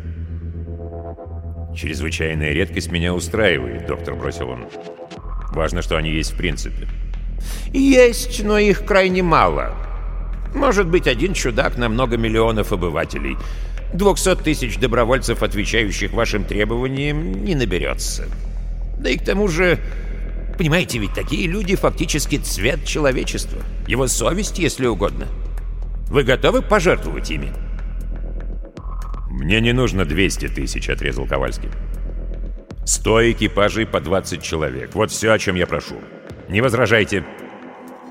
«Чрезвычайная 1.75 2.53
редкость 2.53 2.93
меня 2.93 3.15
устраивает»,— 3.15 3.87
доктор 3.89 4.17
бросил 4.17 4.51
он. 4.51 4.67
Важно, 5.53 5.83
что 5.83 5.97
они 5.97 6.11
есть 6.11 6.33
в 6.33 6.37
принципе. 6.37 6.89
Есть, 7.73 8.43
но 8.45 8.59
их 8.59 8.85
крайне 8.85 9.23
мало. 9.23 9.75
Может 10.55 10.87
быть, 10.87 11.07
один 11.07 11.35
чудак 11.35 11.77
на 11.77 11.89
много 11.89 12.17
миллионов 12.17 12.73
обывателей. 12.73 13.37
200 13.93 14.37
тысяч 14.37 14.79
добровольцев, 14.79 15.43
отвечающих 15.43 16.13
вашим 16.13 16.45
требованиям, 16.45 17.45
не 17.45 17.55
наберется. 17.55 18.27
Да 18.99 19.11
и 19.11 19.17
к 19.17 19.25
тому 19.25 19.49
же, 19.49 19.79
понимаете, 20.59 20.99
ведь 20.99 21.15
такие 21.15 21.47
люди 21.47 21.75
фактически 21.75 22.37
цвет 22.37 22.85
человечества. 22.85 23.61
Его 23.87 24.07
совесть, 24.07 24.59
если 24.59 24.87
угодно. 24.87 25.27
Вы 26.09 26.25
готовы 26.25 26.63
пожертвовать 26.63 27.31
ими? 27.31 27.53
«Мне 29.31 29.61
не 29.61 29.73
нужно 29.73 30.05
200 30.05 30.49
тысяч»,— 30.49 30.89
отрезал 30.91 31.27
Ковальский. 31.27 31.71
Сто 32.91 33.23
экипажей 33.31 33.87
по 33.87 34.01
20 34.01 34.43
человек. 34.43 34.97
Вот 34.97 35.13
все, 35.13 35.31
о 35.31 35.39
чем 35.39 35.55
я 35.55 35.69
прошу. 35.69 35.95
Не 36.49 36.61
возражайте. 36.61 37.25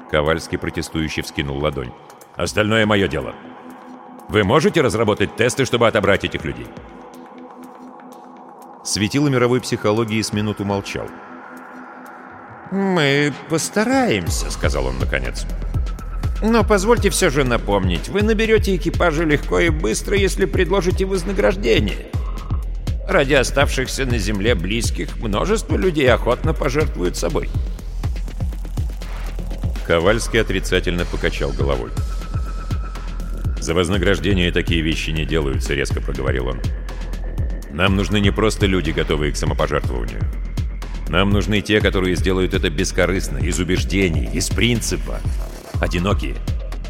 Ковальский 0.10 0.58
протестующий 0.58 1.22
вскинул 1.22 1.58
ладонь. 1.58 1.92
Остальное 2.38 2.86
мое 2.86 3.10
дело. 3.10 3.36
Вы 4.30 4.46
можете 4.46 4.80
разработать 4.80 5.36
тесты, 5.36 5.66
чтобы 5.66 5.86
отобрать 5.86 6.24
этих 6.24 6.46
людей? 6.46 6.66
Светило 8.86 9.28
мировой 9.28 9.60
психологии 9.60 10.22
с 10.22 10.32
минуту 10.32 10.64
молчал. 10.64 11.10
«Мы 12.72 13.34
постараемся»,— 13.50 14.50
сказал 14.50 14.86
он 14.86 14.98
наконец. 14.98 15.46
«Но 16.42 16.64
позвольте 16.64 17.10
все 17.10 17.30
же 17.30 17.44
напомнить, 17.44 18.08
вы 18.08 18.22
наберете 18.22 18.78
экипажи 18.78 19.26
легко 19.26 19.60
и 19.60 19.72
быстро, 19.72 20.16
если 20.16 20.46
предложите 20.46 21.04
вознаграждение. 21.04 22.10
Ради 23.10 23.34
оставшихся 23.34 24.06
на 24.06 24.20
земле 24.20 24.54
близких 24.54 25.18
множество 25.18 25.76
людей 25.76 26.14
охотно 26.14 26.54
пожертвуют 26.54 27.18
собой. 27.18 27.50
Ковальский 29.88 30.40
отрицательно 30.40 31.06
покачал 31.06 31.52
головой. 31.52 31.90
«За 33.60 33.74
вознаграждение 33.74 34.52
такие 34.52 34.82
вещи 34.82 35.10
не 35.10 35.26
делаются»,— 35.26 35.74
резко 35.76 36.00
проговорил 36.00 36.50
он. 36.50 36.62
«Нам 37.72 37.96
нужны 37.96 38.20
не 38.20 38.30
просто 38.30 38.68
люди, 38.68 38.92
готовые 38.92 39.32
к 39.32 39.38
самопожертвованию. 39.38 40.22
Нам 41.10 41.32
нужны 41.32 41.62
те, 41.62 41.82
которые 41.82 42.16
сделают 42.16 42.54
это 42.54 42.70
бескорыстно, 42.70 43.40
из 43.40 43.60
убеждений, 43.60 44.30
из 44.32 44.50
принципа. 44.50 45.20
Одинокие, 45.82 46.36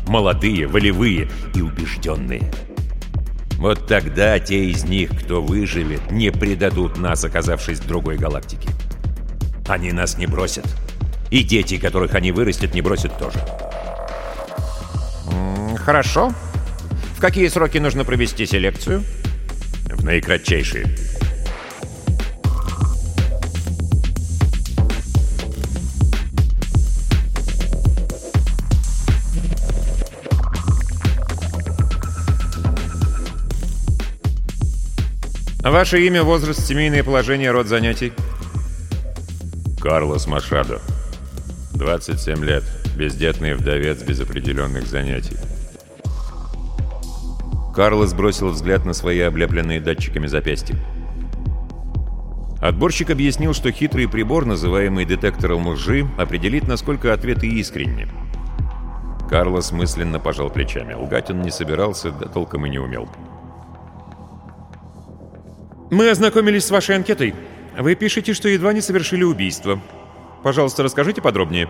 молодые, 0.05 0.67
волевые 0.67 1.29
и 1.55 1.62
убежденные». 1.62 2.51
Вот 3.59 3.87
тогда 3.87 4.39
те 4.39 4.69
из 4.69 4.85
них, 4.85 5.09
кто 5.21 5.41
выживет, 5.41 6.11
не 6.11 6.31
предадут 6.31 6.97
нас, 6.97 7.25
оказавшись 7.25 7.79
в 7.79 7.87
другой 7.87 8.15
галактике. 8.15 8.69
Они 9.67 9.91
нас 9.91 10.17
не 10.17 10.27
бросят. 10.27 10.65
И 11.29 11.43
дети, 11.43 11.77
которых 11.77 12.15
они 12.15 12.31
вырастят, 12.31 12.73
не 12.73 12.81
бросят 12.81 13.17
тоже. 13.19 13.37
Хорошо. 15.75 16.31
В 17.17 17.19
какие 17.19 17.49
сроки 17.49 17.79
нужно 17.79 18.05
провести 18.05 18.45
селекцию? 18.45 19.03
В 19.89 20.05
наикратчайшие. 20.05 20.85
Ваше 35.69 36.03
имя, 36.08 36.23
возраст, 36.23 36.65
семейное 36.65 37.03
положение, 37.03 37.51
род 37.51 37.67
занятий? 37.67 38.12
Карлос 39.79 40.25
Машадо. 40.25 40.82
27 41.75 42.43
лет. 42.43 42.63
Бездетный 42.95 43.53
вдовец 43.53 44.01
без 44.01 44.19
определенных 44.19 44.88
занятий. 44.88 45.38
Карлос 47.75 48.13
бросил 48.13 48.49
взгляд 48.49 48.84
на 48.84 48.93
свои 48.93 49.19
облепленные 49.19 49.79
датчиками 49.79 50.25
запястья. 50.25 50.75
Отборщик 52.60 53.12
объяснил, 53.12 53.53
что 53.53 53.71
хитрый 53.71 54.10
прибор, 54.10 54.45
называемый 54.45 55.05
детектором 55.05 55.67
лжи, 55.67 56.10
определит, 56.17 56.67
насколько 56.67 57.13
ответы 57.13 57.47
искренни. 57.47 58.08
Карлос 59.29 59.71
мысленно 59.71 60.19
пожал 60.19 60.49
плечами. 60.49 60.95
Лгать 60.95 61.29
он 61.29 61.41
не 61.41 61.51
собирался, 61.51 62.10
да 62.10 62.27
толком 62.27 62.65
и 62.65 62.69
не 62.71 62.79
умел. 62.79 63.08
Мы 65.89 66.10
ознакомились 66.10 66.65
с 66.65 66.71
вашей 66.71 66.95
анкетой. 66.95 67.34
Вы 67.78 67.95
пишете, 67.95 68.34
что 68.34 68.47
едва 68.47 68.73
не 68.73 68.82
совершили 68.82 69.23
убийство. 69.23 69.82
Пожалуйста, 70.43 70.84
расскажите 70.84 71.21
подробнее. 71.21 71.69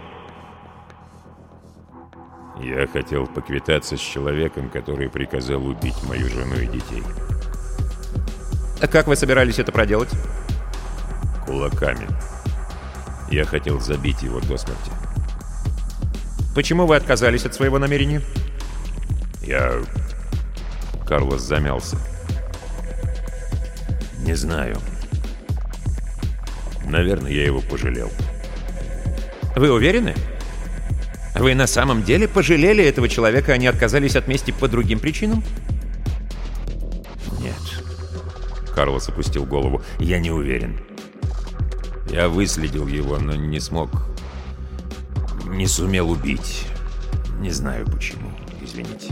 Я 2.62 2.88
хотел 2.88 3.28
поквитаться 3.28 3.96
с 3.96 4.02
человеком, 4.02 4.70
который 4.70 5.10
приказал 5.10 5.66
убить 5.66 5.96
мою 6.04 6.28
жену 6.28 6.56
и 6.56 6.68
детей. 6.68 7.04
А 8.82 8.88
как 8.88 9.08
вы 9.08 9.16
собирались 9.16 9.60
это 9.60 9.72
проделать? 9.72 10.10
Кулаками. 11.46 12.08
Я 13.32 13.46
хотел 13.46 13.80
забить 13.80 14.22
его 14.22 14.42
до 14.42 14.58
смерти. 14.58 14.92
Почему 16.54 16.86
вы 16.86 16.98
отказались 16.98 17.46
от 17.46 17.54
своего 17.54 17.80
намерения? 17.80 18.22
Я... 19.42 19.82
Карлос 21.08 21.42
замялся. 21.42 21.98
Не 24.30 24.36
знаю. 24.36 24.78
Наверное, 26.86 27.32
я 27.32 27.46
его 27.46 27.62
пожалел. 27.62 28.12
Вы 29.56 29.72
уверены? 29.72 30.14
Вы 31.34 31.56
на 31.56 31.66
самом 31.66 32.04
деле 32.04 32.28
пожалели 32.28 32.84
этого 32.84 33.10
человека, 33.10 33.54
а 33.54 33.58
не 33.58 33.66
отказались 33.66 34.16
от 34.16 34.28
мести 34.28 34.52
по 34.52 34.68
другим 34.68 35.00
причинам? 35.00 35.44
Нет. 37.40 37.56
Карлос 38.76 39.10
опустил 39.10 39.46
голову. 39.46 39.82
Я 39.98 40.20
не 40.20 40.30
уверен. 40.30 40.80
Я 42.12 42.30
выследил 42.30 42.86
его, 42.86 43.18
но 43.18 43.34
не 43.34 43.60
смог... 43.60 43.90
Не 45.48 45.66
сумел 45.66 46.12
убить. 46.12 46.68
Не 47.40 47.50
знаю 47.50 47.88
почему. 47.88 48.30
Извините. 48.62 49.12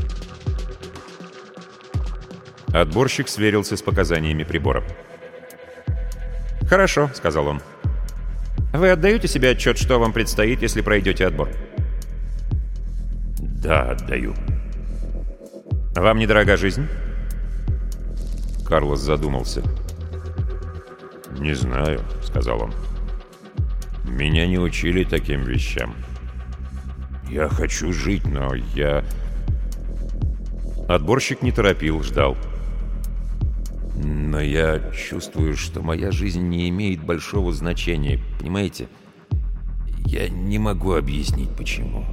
Отборщик 2.72 3.30
сверился 3.30 3.78
с 3.78 3.82
показаниями 3.82 4.44
прибора. 4.44 4.84
«Хорошо»,— 6.68 7.10
сказал 7.14 7.48
он. 7.48 7.62
«Вы 8.74 8.90
отдаете 8.90 9.28
себе 9.28 9.52
отчет, 9.52 9.78
что 9.78 10.00
вам 10.00 10.12
предстоит, 10.12 10.62
если 10.62 10.82
пройдете 10.82 11.26
отбор?» 11.26 11.50
«Да, 13.40 13.92
отдаю». 13.92 14.34
«Вам 15.96 16.20
недорога 16.20 16.58
жизнь?» 16.58 16.88
Карлос 18.68 19.00
задумался. 19.00 19.64
«Не 21.40 21.54
знаю»,— 21.54 22.02
сказал 22.24 22.64
он. 22.64 22.74
«Меня 24.04 24.46
не 24.46 24.60
учили 24.60 25.06
таким 25.06 25.44
вещам. 25.44 25.96
Я 27.30 27.48
хочу 27.48 27.94
жить, 27.94 28.26
но 28.26 28.54
я...» 28.54 29.04
Отборщик 30.90 31.42
не 31.42 31.52
торопил, 31.52 32.04
ждал. 32.04 32.38
Но 34.28 34.42
я 34.42 34.82
чувствую, 34.92 35.56
что 35.56 35.82
моя 35.82 36.12
жизнь 36.12 36.42
не 36.42 36.68
имеет 36.68 37.02
большого 37.02 37.54
значения, 37.54 38.20
понимаете? 38.38 38.90
Я 40.06 40.28
не 40.28 40.60
могу 40.60 40.96
объяснить, 40.96 41.56
почему. 41.56 42.04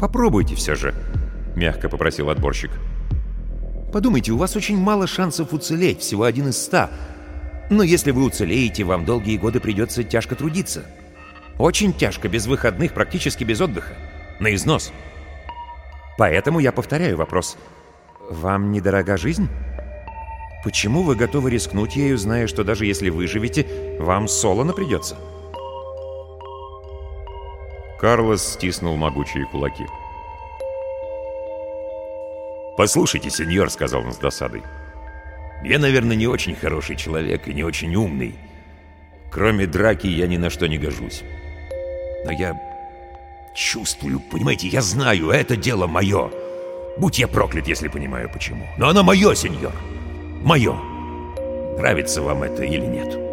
«Попробуйте 0.00 0.56
все 0.56 0.74
же»,— 0.74 0.92
мягко 1.54 1.88
попросил 1.88 2.28
отборщик. 2.28 2.72
«Подумайте, 3.92 4.32
у 4.32 4.36
вас 4.36 4.56
очень 4.56 4.76
мало 4.76 5.06
шансов 5.06 5.52
уцелеть, 5.52 6.00
всего 6.00 6.24
один 6.24 6.48
из 6.48 6.60
ста. 6.60 6.90
Но 7.70 7.84
если 7.84 8.10
вы 8.10 8.24
уцелеете, 8.24 8.82
вам 8.82 9.04
долгие 9.04 9.36
годы 9.36 9.60
придется 9.60 10.02
тяжко 10.02 10.34
трудиться. 10.34 10.84
Очень 11.56 11.92
тяжко, 11.92 12.28
без 12.28 12.48
выходных, 12.48 12.94
практически 12.94 13.44
без 13.44 13.60
отдыха. 13.60 13.94
На 14.40 14.52
износ. 14.52 14.92
Поэтому 16.18 16.58
я 16.58 16.72
повторяю 16.72 17.16
вопрос— 17.16 17.56
«Вам 18.30 18.72
недорога 18.72 19.16
жизнь? 19.16 19.48
Почему 20.64 21.02
вы 21.02 21.14
готовы 21.14 21.50
рискнуть 21.50 21.94
ею, 21.94 22.18
зная, 22.18 22.48
что 22.48 22.64
даже 22.64 22.86
если 22.86 23.08
выживете, 23.08 23.66
вам 24.00 24.26
солоно 24.26 24.72
придется? 24.72 25.16
Карлос 28.00 28.54
стиснул 28.54 28.96
могучие 28.96 29.46
кулаки. 29.46 29.86
«Послушайте, 32.76 33.30
сеньор»,— 33.30 33.70
сказал 33.70 34.02
он 34.02 34.12
с 34.12 34.18
досадой. 34.18 34.62
«Я, 35.62 35.78
наверное, 35.78 36.16
не 36.16 36.26
очень 36.26 36.54
хороший 36.54 36.96
человек 36.96 37.48
и 37.48 37.54
не 37.54 37.62
очень 37.62 37.94
умный. 37.94 38.34
Кроме 39.30 39.66
драки 39.66 40.08
я 40.08 40.26
ни 40.26 40.36
на 40.36 40.50
что 40.50 40.66
не 40.66 40.78
гожусь. 40.78 41.22
Но 42.24 42.32
я 42.32 42.60
чувствую, 43.54 44.20
понимаете, 44.20 44.68
я 44.68 44.82
знаю, 44.82 45.30
это 45.30 45.56
дело 45.56 45.86
мое. 45.86 46.30
Будь 46.98 47.18
я 47.18 47.28
проклят, 47.28 47.68
если 47.68 47.88
понимаю 47.88 48.30
почему. 48.32 48.66
Но 48.78 48.88
оно 48.88 49.02
мое, 49.02 49.34
сеньор. 49.34 49.72
Мое. 50.42 50.74
Нравится 51.76 52.22
вам 52.22 52.42
это 52.42 52.64
или 52.64 52.86
нет?» 52.86 53.26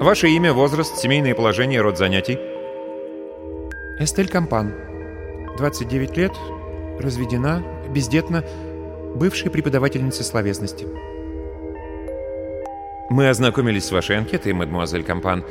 Ваше 0.00 0.28
имя, 0.30 0.54
возраст, 0.54 0.96
семейное 0.96 1.34
положение, 1.34 1.82
род 1.82 1.98
занятий? 1.98 2.38
Эстель 3.98 4.28
Кампан. 4.28 4.89
29 5.60 6.16
лет, 6.16 6.32
разведена, 6.98 7.62
бездетна, 7.90 8.42
бывшая 9.14 9.50
преподавательница 9.50 10.24
словесности. 10.24 10.86
Мы 13.10 13.28
ознакомились 13.28 13.84
с 13.84 13.92
вашей 13.92 14.16
анкетой, 14.16 14.54
мадемуазель 14.54 15.04
Кампан. 15.04 15.44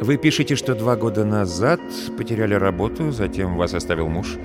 Вы 0.00 0.16
пишете, 0.16 0.56
что 0.56 0.74
два 0.74 0.96
года 0.96 1.24
назад 1.24 1.80
потеряли 2.18 2.54
работу, 2.54 3.12
затем 3.12 3.56
вас 3.56 3.74
оставил 3.74 4.08
муж. 4.08 4.36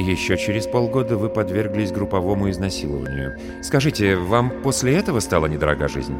Еще 0.00 0.36
через 0.36 0.66
полгода 0.66 1.16
вы 1.16 1.28
подверглись 1.28 1.92
групповому 1.92 2.50
изнасилованию. 2.50 3.38
Скажите, 3.62 4.16
вам 4.16 4.50
после 4.64 4.96
этого 4.96 5.20
стала 5.20 5.46
недорога 5.46 5.86
жизнь? 5.86 6.16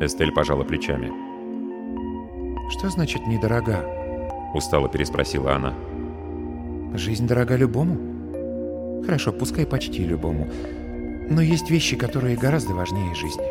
Эстель 0.00 0.32
пожала 0.32 0.64
плечами. 0.64 1.12
«Что 2.70 2.88
значит 2.88 3.26
«недорога»?»— 3.26 3.84
устало 4.54 4.88
переспросила 4.88 5.54
она. 5.54 5.74
«Жизнь 6.94 7.26
дорога 7.26 7.56
любому. 7.56 9.02
Хорошо, 9.04 9.32
пускай 9.32 9.66
почти 9.66 10.04
любому. 10.04 10.50
Но 11.28 11.40
есть 11.40 11.70
вещи, 11.70 11.96
которые 11.96 12.36
гораздо 12.36 12.74
важнее 12.74 13.14
жизни». 13.14 13.44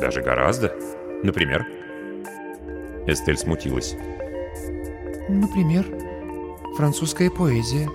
«Даже 0.00 0.22
гораздо? 0.22 0.74
Например?» 1.22 1.66
Эстель 3.06 3.36
смутилась. 3.36 3.96
«Например, 5.28 5.84
французская 6.76 7.30
поэзия». 7.30 7.88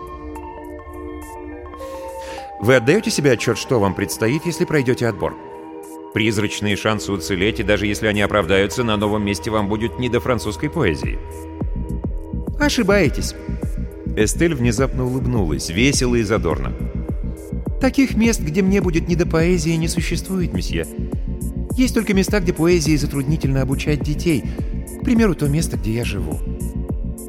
«Вы 2.61 2.75
отдаете 2.75 3.09
себе 3.09 3.31
отчет, 3.31 3.57
что 3.57 3.79
вам 3.79 3.93
предстоит, 3.93 4.45
если 4.45 4.65
пройдете 4.65 5.07
отбор?» 5.07 5.35
Призрачные 6.13 6.75
шансы 6.75 7.11
уцелеть, 7.11 7.59
и 7.59 7.63
даже 7.63 7.85
если 7.85 8.07
они 8.07 8.21
оправдаются, 8.21 8.83
на 8.83 8.97
новом 8.97 9.23
месте 9.23 9.51
вам 9.51 9.69
будет 9.69 9.99
не 9.99 10.09
до 10.09 10.19
французской 10.19 10.69
поэзии. 10.69 11.19
Ошибаетесь. 12.59 13.35
Эстель 14.15 14.55
внезапно 14.55 15.05
улыбнулась, 15.05 15.69
весело 15.69 16.15
и 16.15 16.23
задорно. 16.23 16.73
Таких 17.81 18.15
мест, 18.15 18.41
где 18.41 18.61
мне 18.61 18.81
будет 18.81 19.07
не 19.07 19.15
до 19.15 19.25
поэзии, 19.25 19.71
не 19.71 19.87
существует, 19.87 20.53
месье. 20.53 20.85
Есть 21.77 21.93
только 21.93 22.13
места, 22.13 22.41
где 22.41 22.51
поэзии 22.51 22.95
затруднительно 22.97 23.61
обучать 23.61 24.03
детей. 24.03 24.43
К 24.99 25.03
примеру, 25.05 25.33
то 25.33 25.47
место, 25.47 25.77
где 25.77 25.93
я 25.93 26.03
живу. 26.03 26.39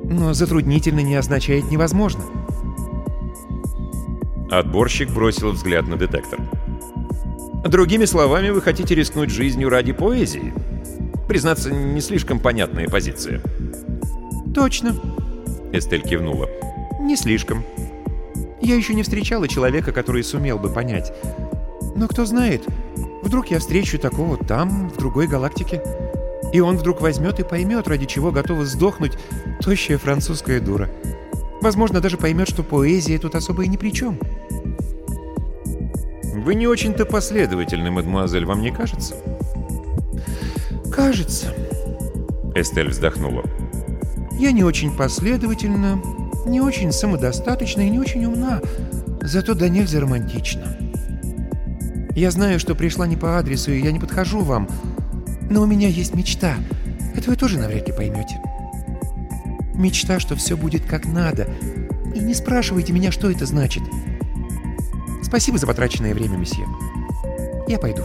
Но 0.05 0.35
затруднительно 0.35 1.01
не 1.01 1.15
означает 1.15 1.71
невозможно. 1.71 2.23
Отборщик 4.51 5.11
бросил 5.11 5.53
взгляд 5.53 5.87
на 5.87 5.97
детектор. 5.97 6.41
Другими 7.65 8.07
словами, 8.07 8.51
вы 8.51 8.61
хотите 8.61 8.97
рискнуть 8.97 9.31
жизнью 9.31 9.69
ради 9.69 9.93
поэзии? 9.93 10.53
Признаться, 11.29 11.71
не 11.71 12.01
слишком 12.01 12.41
понятная 12.41 12.89
позиция. 12.89 13.41
Точно. 14.53 14.97
Эстель 15.73 16.03
кивнула. 16.03 16.49
Не 17.01 17.17
слишком. 17.17 17.65
Я 18.61 18.77
еще 18.77 18.95
не 18.95 19.03
встречала 19.03 19.49
человека, 19.49 19.91
который 19.91 20.23
сумел 20.23 20.59
бы 20.59 20.69
понять. 20.69 21.13
Но 21.97 22.07
кто 22.07 22.27
знает, 22.27 22.63
вдруг 23.23 23.51
я 23.51 23.59
встречу 23.59 23.99
такого 23.99 24.37
там, 24.37 24.91
в 24.91 24.97
другой 24.99 25.27
галактике. 25.27 25.83
И 26.53 26.61
он 26.61 26.77
вдруг 26.77 27.01
возьмет 27.01 27.41
и 27.41 27.45
поймет, 27.45 27.89
ради 27.89 28.07
чего 28.07 28.31
готова 28.31 28.65
сдохнуть 28.65 29.13
тощая 29.61 29.99
французская 29.99 30.61
дура. 30.61 30.91
Возможно, 31.63 32.01
даже 32.01 32.17
поймет, 32.17 32.49
что 32.49 32.63
поэзия 32.63 33.19
тут 33.19 33.35
особо 33.35 33.65
и 33.65 33.69
ни 33.69 33.77
при 33.77 33.91
чем. 33.91 34.19
Вы 36.35 36.55
не 36.55 36.67
очень-то 36.67 37.07
последовательны, 37.07 37.91
мадемуазель, 37.91 38.45
вам 38.45 38.61
не 38.63 38.71
кажется? 38.71 39.15
Кажется. 40.93 41.55
Эстель 42.55 42.89
вздохнула. 42.89 43.45
Я 44.39 44.53
не 44.53 44.65
очень 44.65 44.95
последовательна, 44.95 46.01
не 46.51 46.61
очень 46.61 46.93
самодостаточна 46.93 47.83
и 47.83 47.91
не 47.91 47.99
очень 47.99 48.25
умна, 48.25 48.61
зато 49.23 49.55
да 49.55 49.69
нельзя 49.69 50.01
романтична. 50.01 50.77
Я 52.15 52.31
знаю, 52.31 52.61
что 52.61 52.75
пришла 52.75 53.07
не 53.07 53.17
по 53.17 53.39
адресу, 53.39 53.73
и 53.73 53.81
я 53.81 53.93
не 53.93 53.99
подхожу 53.99 54.41
вам, 54.41 54.69
но 55.49 55.63
у 55.63 55.67
меня 55.67 55.89
есть 55.89 56.15
мечта. 56.15 56.55
Это 57.15 57.31
вы 57.31 57.37
тоже 57.37 57.59
навряд 57.59 57.89
ли 57.89 57.95
поймете. 57.95 58.41
Мечта, 59.75 60.21
что 60.21 60.37
все 60.37 60.57
будет 60.57 60.85
как 60.85 61.07
надо. 61.07 61.49
И 62.15 62.19
не 62.19 62.35
спрашивайте 62.35 62.93
меня, 62.93 63.11
что 63.13 63.31
это 63.31 63.47
значит.— 63.47 63.83
Спасибо 65.31 65.59
за 65.59 65.67
потраченное 65.69 66.13
время, 66.13 66.37
месье. 66.37 66.67
Я 67.69 67.79
пойду. 67.79 68.03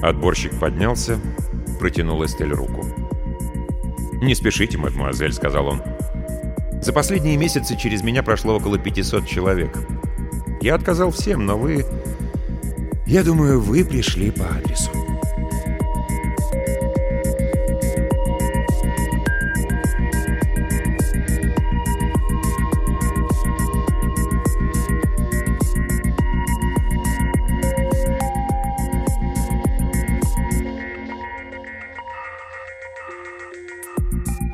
Отборщик 0.00 0.56
поднялся, 0.60 1.18
протянул 1.80 2.24
Эстель 2.24 2.52
руку. 2.52 2.86
«Не 4.22 4.36
спешите, 4.36 4.78
мадемуазель»,— 4.78 5.32
сказал 5.34 5.66
он. 5.66 5.82
«За 6.80 6.92
последние 6.92 7.36
месяцы 7.36 7.76
через 7.76 8.02
меня 8.02 8.22
прошло 8.22 8.54
около 8.54 8.78
500 8.78 9.26
человек. 9.26 9.76
Я 10.60 10.76
отказал 10.76 11.10
всем, 11.10 11.44
но 11.44 11.58
вы... 11.58 11.84
Я 13.04 13.24
думаю, 13.24 13.60
вы 13.60 13.84
пришли 13.84 14.30
по 14.30 14.44
адресу». 14.44 15.01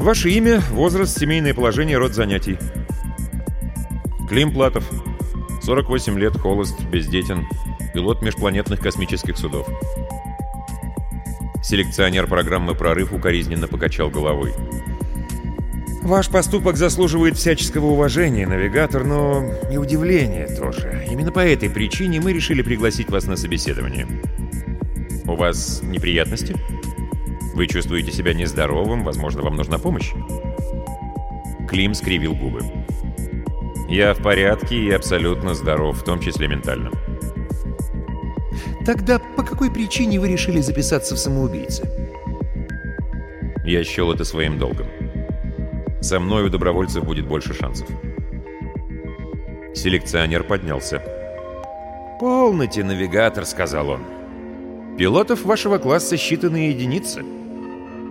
Ваше 0.08 0.30
имя, 0.30 0.62
возраст, 0.70 1.18
семейное 1.18 1.52
положение, 1.52 1.98
род 1.98 2.14
занятий. 2.14 2.56
Клим 4.26 4.54
Платов. 4.54 4.90
48 5.62 6.18
лет, 6.18 6.34
холост, 6.34 6.82
бездетен. 6.86 7.46
Пилот 7.92 8.22
межпланетных 8.22 8.80
космических 8.80 9.36
судов. 9.36 9.68
Селекционер 11.62 12.26
программы 12.26 12.74
«Прорыв» 12.74 13.12
укоризненно 13.12 13.68
покачал 13.68 14.08
головой. 14.08 14.54
«Ваш 16.00 16.30
поступок 16.30 16.78
заслуживает 16.78 17.36
всяческого 17.36 17.88
уважения, 17.88 18.46
навигатор, 18.46 19.04
но 19.04 19.44
и 19.70 19.76
удивления 19.76 20.46
тоже. 20.46 21.06
Именно 21.10 21.32
по 21.32 21.40
этой 21.40 21.68
причине 21.68 22.18
мы 22.22 22.32
решили 22.32 22.62
пригласить 22.62 23.10
вас 23.10 23.26
на 23.26 23.36
собеседование. 23.36 24.06
У 25.26 25.36
вас 25.36 25.82
неприятности?» 25.82 26.56
Вы 27.58 27.66
чувствуете 27.66 28.12
себя 28.12 28.34
нездоровым, 28.34 29.02
возможно, 29.02 29.42
вам 29.42 29.56
нужна 29.56 29.78
помощь?» 29.78 30.12
Клим 31.68 31.92
скривил 31.92 32.36
губы. 32.36 32.60
«Я 33.88 34.14
в 34.14 34.22
порядке 34.22 34.76
и 34.76 34.92
абсолютно 34.92 35.54
здоров, 35.54 36.00
в 36.00 36.04
том 36.04 36.20
числе 36.20 36.46
ментально». 36.46 36.92
«Тогда 38.86 39.18
по 39.18 39.42
какой 39.42 39.72
причине 39.72 40.20
вы 40.20 40.28
решили 40.28 40.60
записаться 40.60 41.16
в 41.16 41.18
самоубийцы?» 41.18 41.90
Я 43.64 43.82
счел 43.82 44.12
это 44.12 44.22
своим 44.22 44.56
долгом. 44.56 44.86
Со 46.00 46.20
мной 46.20 46.44
у 46.44 46.50
добровольцев 46.50 47.04
будет 47.04 47.26
больше 47.26 47.54
шансов. 47.54 47.88
Селекционер 49.74 50.44
поднялся. 50.44 51.02
«Полноте, 52.20 52.84
навигатор»,— 52.84 53.44
сказал 53.46 53.88
он. 53.88 54.04
«Пилотов 54.96 55.44
вашего 55.44 55.78
класса 55.78 56.14
считанные 56.14 56.68
единицы. 56.68 57.24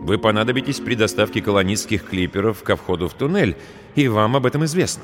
Вы 0.07 0.17
понадобитесь 0.17 0.79
при 0.79 0.95
доставке 0.95 1.41
колонистских 1.41 2.05
клиперов 2.05 2.63
ко 2.63 2.77
входу 2.77 3.09
в 3.09 3.13
туннель, 3.13 3.57
и 3.93 4.07
вам 4.07 4.37
об 4.37 4.45
этом 4.45 4.63
известно. 4.63 5.03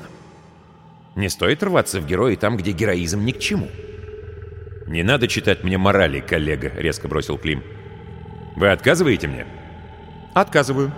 Не 1.14 1.28
стоит 1.28 1.62
рваться 1.62 2.00
в 2.00 2.06
герои 2.06 2.36
там, 2.36 2.56
где 2.56 2.72
героизм 2.72 3.22
ни 3.22 3.32
к 3.32 3.38
чему. 3.38 3.68
«Не 4.86 5.02
надо 5.02 5.28
читать 5.28 5.62
мне 5.62 5.76
морали, 5.76 6.20
коллега»,— 6.20 6.72
резко 6.76 7.06
бросил 7.06 7.36
Клим. 7.36 7.62
Вы 8.56 8.70
отказываете 8.70 9.28
мне? 9.28 9.46
Отказываю. 10.32 10.90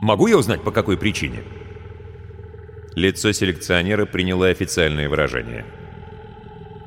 Могу 0.00 0.26
я 0.26 0.36
узнать, 0.36 0.62
по 0.64 0.72
какой 0.72 0.96
причине? 0.96 1.44
Лицо 2.96 3.30
селекционера 3.30 4.04
приняло 4.04 4.48
официальное 4.48 5.08
выражение. 5.08 5.64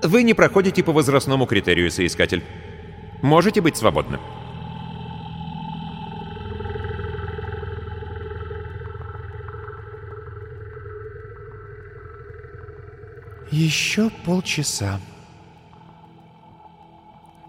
Вы 0.04 0.24
не 0.24 0.34
проходите 0.34 0.84
по 0.84 0.92
возрастному 0.92 1.46
критерию, 1.46 1.92
соискатель. 1.92 2.44
Можете 3.22 3.62
быть 3.62 3.78
свободны. 3.78 4.20
Еще 13.52 14.10
полчаса. 14.26 15.02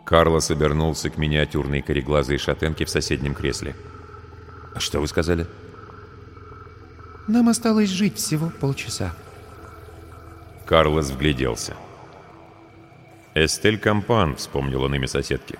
Карлос 0.04 0.50
обернулся 0.50 1.10
к 1.10 1.16
миниатюрной 1.16 1.80
кореглазой 1.80 2.38
шатенке 2.38 2.84
в 2.84 2.90
соседнем 2.90 3.34
кресле. 3.34 3.76
А 4.74 4.80
что 4.80 4.98
вы 4.98 5.06
сказали? 5.06 5.46
Нам 7.28 7.48
осталось 7.48 7.88
жить 7.88 8.16
всего 8.16 8.50
полчаса. 8.50 9.14
Карлос 10.66 11.10
вгляделся. 11.10 11.76
«Эстель 13.34 13.78
Кампан»,— 13.78 14.34
вспомнил 14.36 14.82
он 14.82 14.94
имя 14.96 15.06
соседки. 15.06 15.56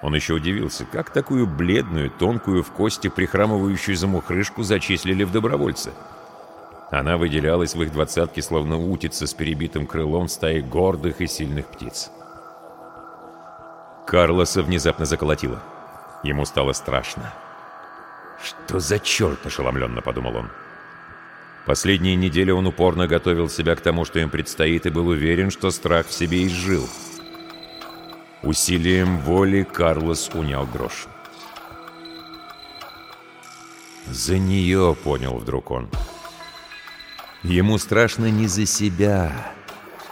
Он 0.00 0.14
еще 0.14 0.34
удивился, 0.34 0.86
как 0.86 1.10
такую 1.10 1.46
бледную, 1.46 2.10
тонкую 2.10 2.62
в 2.62 2.70
кости, 2.72 3.08
прихрамывающую 3.08 3.96
замухрышку 3.96 4.62
зачислили 4.62 5.24
в 5.24 5.30
добровольцы. 5.30 5.92
Она 6.90 7.16
выделялась 7.16 7.74
в 7.74 7.82
их 7.82 7.92
двадцатке, 7.92 8.42
словно 8.42 8.78
утица 8.78 9.26
с 9.26 9.34
перебитым 9.34 9.86
крылом 9.86 10.28
стаи 10.28 10.60
гордых 10.60 11.20
и 11.20 11.26
сильных 11.26 11.66
птиц. 11.66 12.10
Карлоса 14.06 14.62
внезапно 14.62 15.04
заколотило. 15.04 15.60
Ему 16.22 16.44
стало 16.44 16.72
страшно. 16.72 17.34
«Что 18.42 18.78
за 18.78 19.00
черт?»— 19.00 19.38
ошеломленно 19.46 20.00
подумал 20.00 20.36
он. 20.36 20.50
Последние 21.66 22.14
недели 22.14 22.52
он 22.52 22.66
упорно 22.68 23.08
готовил 23.08 23.48
себя 23.48 23.74
к 23.74 23.80
тому, 23.80 24.04
что 24.04 24.20
им 24.20 24.30
предстоит, 24.30 24.86
и 24.86 24.90
был 24.90 25.08
уверен, 25.08 25.50
что 25.50 25.72
страх 25.72 26.06
в 26.06 26.12
себе 26.12 26.46
изжил. 26.46 26.88
Усилием 28.42 29.18
воли 29.18 29.64
Карлос 29.64 30.30
унял 30.32 30.64
дрожь. 30.66 31.08
«За 34.06 34.38
нее»,— 34.38 34.96
понял 35.04 35.38
вдруг 35.38 35.72
он. 35.72 35.90
Ему 37.48 37.78
страшно 37.78 38.28
не 38.28 38.48
за 38.48 38.66
себя, 38.66 39.32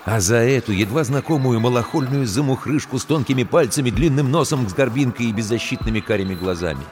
а 0.05 0.21
за 0.21 0.37
эту 0.37 0.71
едва 0.71 1.03
знакомую 1.03 1.59
малохольную 1.59 2.29
замухрышку 2.29 3.01
с 3.01 3.05
тонкими 3.05 3.43
пальцами, 3.43 3.91
длинным 3.91 4.31
носом 4.31 4.69
с 4.69 4.73
горбинкой 4.73 5.27
и 5.27 5.33
беззащитными 5.33 5.99
карими 5.99 6.37
глазами. 6.37 6.85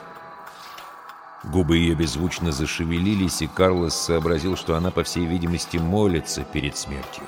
Губы 1.45 1.77
ее 1.77 1.95
беззвучно 1.95 2.51
зашевелились, 2.51 3.41
и 3.41 3.47
Карлос 3.47 3.95
сообразил, 3.95 4.57
что 4.57 4.75
она, 4.75 4.91
по 4.91 5.03
всей 5.03 5.25
видимости, 5.25 5.77
молится 5.77 6.43
перед 6.43 6.75
смертью. 6.75 7.23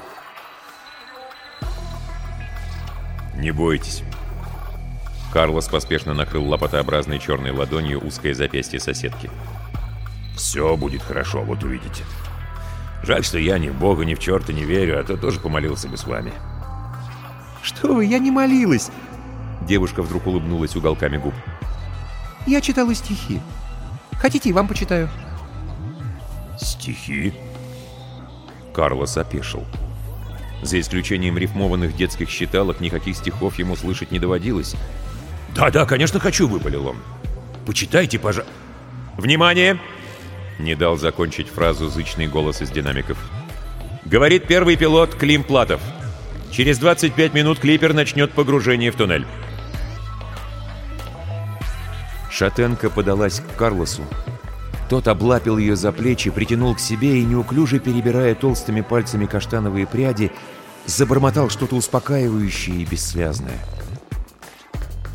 «Не 3.38 3.52
бойтесь». 3.52 4.04
Карлос 5.32 5.70
поспешно 5.70 6.14
накрыл 6.14 6.46
лопатообразной 6.50 7.20
черной 7.20 7.52
ладонью 7.52 8.06
узкое 8.06 8.34
запястье 8.34 8.82
соседки. 8.82 9.32
«Все 10.36 10.76
будет 10.76 11.02
хорошо, 11.02 11.44
вот 11.44 11.64
увидите. 11.64 12.04
Жаль, 13.04 13.24
что 13.24 13.38
я 13.38 13.60
ни 13.60 13.70
в 13.70 13.76
Бога, 13.76 14.06
ни 14.06 14.16
в 14.16 14.20
черта 14.20 14.54
не 14.54 14.64
верю, 14.64 15.00
а 15.00 15.04
то 15.04 15.18
тоже 15.18 15.40
помолился 15.40 15.88
бы 15.88 15.98
с 15.98 16.06
вами». 16.06 16.34
Что 17.66 17.96
вы, 17.96 18.06
я 18.06 18.20
не 18.20 18.30
молилась. 18.30 18.92
Девушка 19.68 20.04
вдруг 20.04 20.28
улыбнулась 20.28 20.76
уголками 20.76 21.18
губ. 21.18 21.34
Я 22.46 22.62
читала 22.62 22.94
стихи. 22.94 23.42
Хотите, 24.20 24.50
и 24.50 24.54
вам 24.54 24.68
почитаю. 24.68 25.10
«Стихи?» 26.60 27.34
Карлос 28.74 29.18
опешил. 29.18 29.66
За 30.62 30.80
исключением 30.80 31.40
рифмованных 31.40 31.96
детских 31.96 32.30
считалок, 32.30 32.80
никаких 32.82 33.16
стихов 33.18 33.58
ему 33.58 33.76
слышать 33.76 34.12
не 34.12 34.20
доводилось. 34.20 34.76
«Да-да, 35.56 35.86
конечно, 35.86 36.20
хочу»,— 36.20 36.48
выпалил 36.50 36.88
он. 36.88 36.98
«Почитайте, 37.66 38.20
пожалуйста». 38.20 38.54
«Внимание!»— 39.18 39.80
не 40.60 40.76
дал 40.76 40.98
закончить 40.98 41.50
фразу 41.50 41.90
зычный 41.90 42.28
голос 42.28 42.62
из 42.62 42.70
динамиков. 42.70 43.18
«Говорит 44.06 44.48
первый 44.48 44.76
пилот 44.76 45.16
Клим 45.16 45.44
Платов. 45.44 45.82
Через 46.52 46.78
25 46.78 47.34
минут 47.34 47.60
клипер 47.60 47.94
начнет 47.94 48.32
погружение 48.32 48.92
в 48.92 48.96
туннель». 48.96 49.26
Шатенка 52.30 52.90
подалась 52.90 53.40
к 53.40 53.58
Карлосу. 53.58 54.04
Тот 54.90 55.08
облапил 55.08 55.58
ее 55.58 55.76
за 55.76 55.92
плечи, 55.92 56.30
притянул 56.30 56.76
к 56.76 56.80
себе 56.80 57.18
и, 57.20 57.26
неуклюже 57.26 57.80
перебирая 57.80 58.36
толстыми 58.36 58.82
пальцами 58.82 59.26
каштановые 59.26 59.88
пряди, 59.88 60.32
забормотал 60.86 61.50
что-то 61.50 61.76
успокаивающее 61.76 62.82
и 62.82 62.86
бессвязное. 62.86 63.60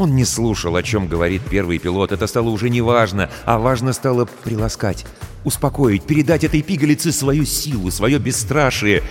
Он 0.00 0.16
не 0.16 0.24
слушал, 0.24 0.76
о 0.76 0.82
чем 0.82 1.08
говорит 1.08 1.42
первый 1.50 1.78
пилот. 1.78 2.10
Это 2.10 2.26
стало 2.26 2.48
уже 2.48 2.70
не 2.70 2.80
важно, 2.80 3.28
а 3.44 3.58
важно 3.58 3.92
стало 3.92 4.24
приласкать, 4.44 5.04
успокоить, 5.44 6.04
передать 6.04 6.42
этой 6.42 6.62
пигалице 6.62 7.12
свою 7.12 7.44
силу, 7.44 7.90
свое 7.90 8.18
бесстрашие. 8.18 9.02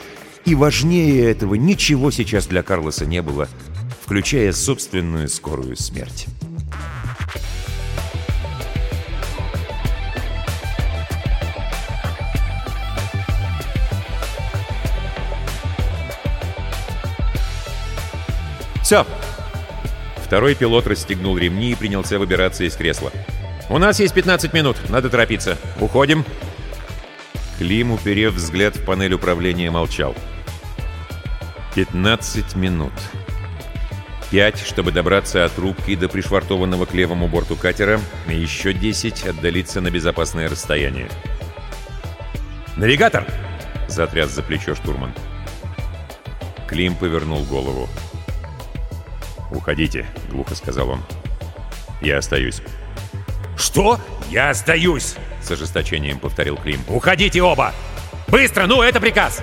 И 0.45 0.55
важнее 0.55 1.29
этого 1.29 1.53
ничего 1.53 2.09
сейчас 2.09 2.47
для 2.47 2.63
Карлоса 2.63 3.05
не 3.05 3.21
было, 3.21 3.47
включая 4.03 4.51
собственную 4.51 5.29
скорую 5.29 5.75
смерть. 5.75 6.25
«Все!» 18.81 19.05
Второй 20.29 20.53
пилот 20.53 20.85
расстегнул 20.85 21.39
ремни 21.39 21.71
и 21.71 21.75
принялся 21.75 22.19
выбираться 22.19 22.63
из 22.63 22.75
кресла. 22.75 23.11
«У 23.67 23.79
нас 23.79 23.99
есть 23.99 24.13
15 24.13 24.53
минут, 24.53 24.77
надо 24.87 25.09
торопиться. 25.09 25.57
Уходим!» 25.79 26.23
Клим, 27.57 27.91
уперев 27.91 28.35
взгляд 28.35 28.75
в 28.75 28.85
панель 28.85 29.15
управления, 29.15 29.71
молчал. 29.71 30.15
15 31.73 32.55
минут. 32.55 32.93
Пять, 34.29 34.59
чтобы 34.59 34.91
добраться 34.91 35.45
от 35.45 35.57
рубки 35.57 35.95
до 35.95 36.07
пришвартованного 36.07 36.85
к 36.85 36.93
левому 36.93 37.27
борту 37.27 37.55
катера, 37.55 37.99
и 38.27 38.35
еще 38.35 38.71
10 38.71 39.25
отдалиться 39.25 39.81
на 39.81 39.89
безопасное 39.89 40.47
расстояние. 40.47 41.09
«Навигатор!»— 42.77 43.25
затряс 43.87 44.29
за 44.29 44.43
плечо 44.43 44.75
штурман. 44.75 45.11
Клим 46.67 46.93
повернул 46.93 47.43
голову. 47.45 47.89
«Уходите»,— 49.51 50.05
глухо 50.31 50.55
сказал 50.55 50.89
он. 50.89 51.03
«Я 52.01 52.17
остаюсь». 52.17 52.61
«Что? 53.57 53.99
Я 54.29 54.49
остаюсь!»— 54.51 55.15
с 55.41 55.51
ожесточением 55.51 56.19
повторил 56.19 56.55
Клим. 56.55 56.81
«Уходите 56.87 57.41
оба! 57.41 57.73
Быстро! 58.27 58.67
Ну, 58.67 58.81
это 58.81 59.01
приказ!» 59.01 59.41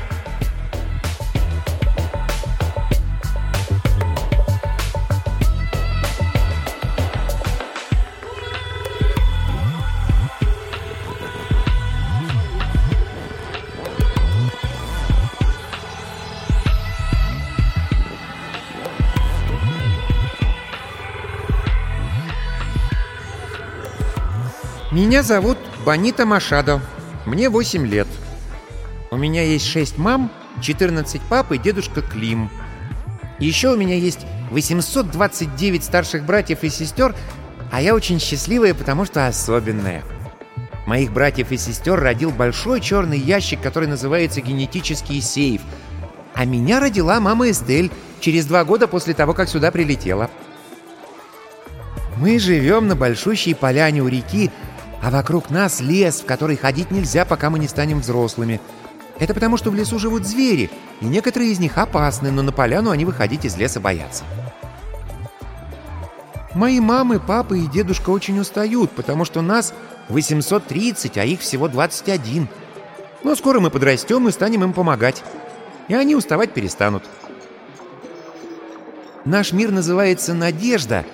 Меня 24.93 25.25
зовут 25.25 25.59
Бонита 25.85 26.25
Машадо. 26.27 26.81
Мне 27.25 27.51
8 27.51 27.85
лет. 27.89 28.07
У 29.11 29.17
меня 29.17 29.43
есть 29.43 29.67
6 29.67 29.99
мам, 29.99 30.31
14 30.63 31.21
пап 31.23 31.51
и 31.51 31.59
дедушка 31.59 32.03
Клим. 32.03 32.51
Еще 33.41 33.73
у 33.73 33.77
меня 33.77 33.97
есть 33.97 34.21
829 34.53 35.83
старших 35.83 36.25
братьев 36.25 36.63
и 36.63 36.69
сестер, 36.69 37.17
а 37.73 37.83
я 37.83 37.97
очень 37.97 38.21
счастливая, 38.21 38.75
потому 38.75 39.05
что 39.05 39.27
особенная. 39.27 40.05
Моих 40.87 41.13
братьев 41.13 41.51
и 41.51 41.57
сестер 41.57 41.99
родил 41.99 42.31
большой 42.31 42.81
черный 42.81 43.19
ящик, 43.19 43.61
который 43.61 43.89
называется 43.89 44.41
генетический 44.41 45.21
сейф. 45.21 45.63
А 46.33 46.45
меня 46.45 46.79
родила 46.79 47.19
мама 47.19 47.51
Эстель 47.51 47.91
через 48.21 48.47
два 48.47 48.65
года 48.65 48.87
после 48.87 49.15
того, 49.15 49.35
как 49.35 49.49
сюда 49.49 49.73
прилетела. 49.73 50.31
Мы 52.19 52.39
живем 52.39 52.87
на 52.87 52.95
большущей 52.95 53.55
поляне 53.55 54.01
у 54.01 54.09
реки, 54.09 54.53
а 55.07 55.11
вокруг 55.11 55.51
нас 55.51 55.81
лес, 55.81 56.21
в 56.21 56.25
который 56.25 56.57
ходить 56.57 56.91
нельзя, 56.91 57.25
пока 57.25 57.49
мы 57.49 57.61
не 57.61 57.69
станем 57.69 58.01
взрослыми. 58.01 58.61
Это 59.21 59.35
потому, 59.35 59.57
что 59.57 59.71
в 59.71 59.75
лесу 59.77 60.01
живут 60.01 60.27
звери, 60.27 60.69
и 61.01 61.05
некоторые 61.05 61.53
из 61.53 61.61
них 61.61 61.79
опасны, 61.79 62.33
но 62.33 62.43
на 62.43 62.51
поляну 62.51 62.91
они 62.91 63.05
выходить 63.05 63.45
из 63.45 63.57
леса 63.57 63.79
боятся. 63.79 64.25
Мои 66.55 66.81
мамы, 66.81 67.21
папа 67.21 67.55
и 67.55 67.69
дедушка 67.69 68.11
очень 68.11 68.41
устают, 68.41 68.91
потому 68.91 69.25
что 69.25 69.43
нас 69.43 69.75
830, 70.09 71.19
а 71.19 71.25
их 71.25 71.39
всего 71.39 71.69
21. 71.69 72.49
Но 73.23 73.37
скоро 73.37 73.61
мы 73.61 73.71
подрастем 73.71 74.27
и 74.27 74.33
станем 74.33 74.65
им 74.65 74.73
помогать. 74.73 75.23
И 75.87 75.95
они 75.95 76.17
уставать 76.17 76.53
перестанут. 76.53 77.05
Наш 79.25 79.53
мир 79.53 79.71
называется 79.71 80.35
«Надежда», 80.35 81.05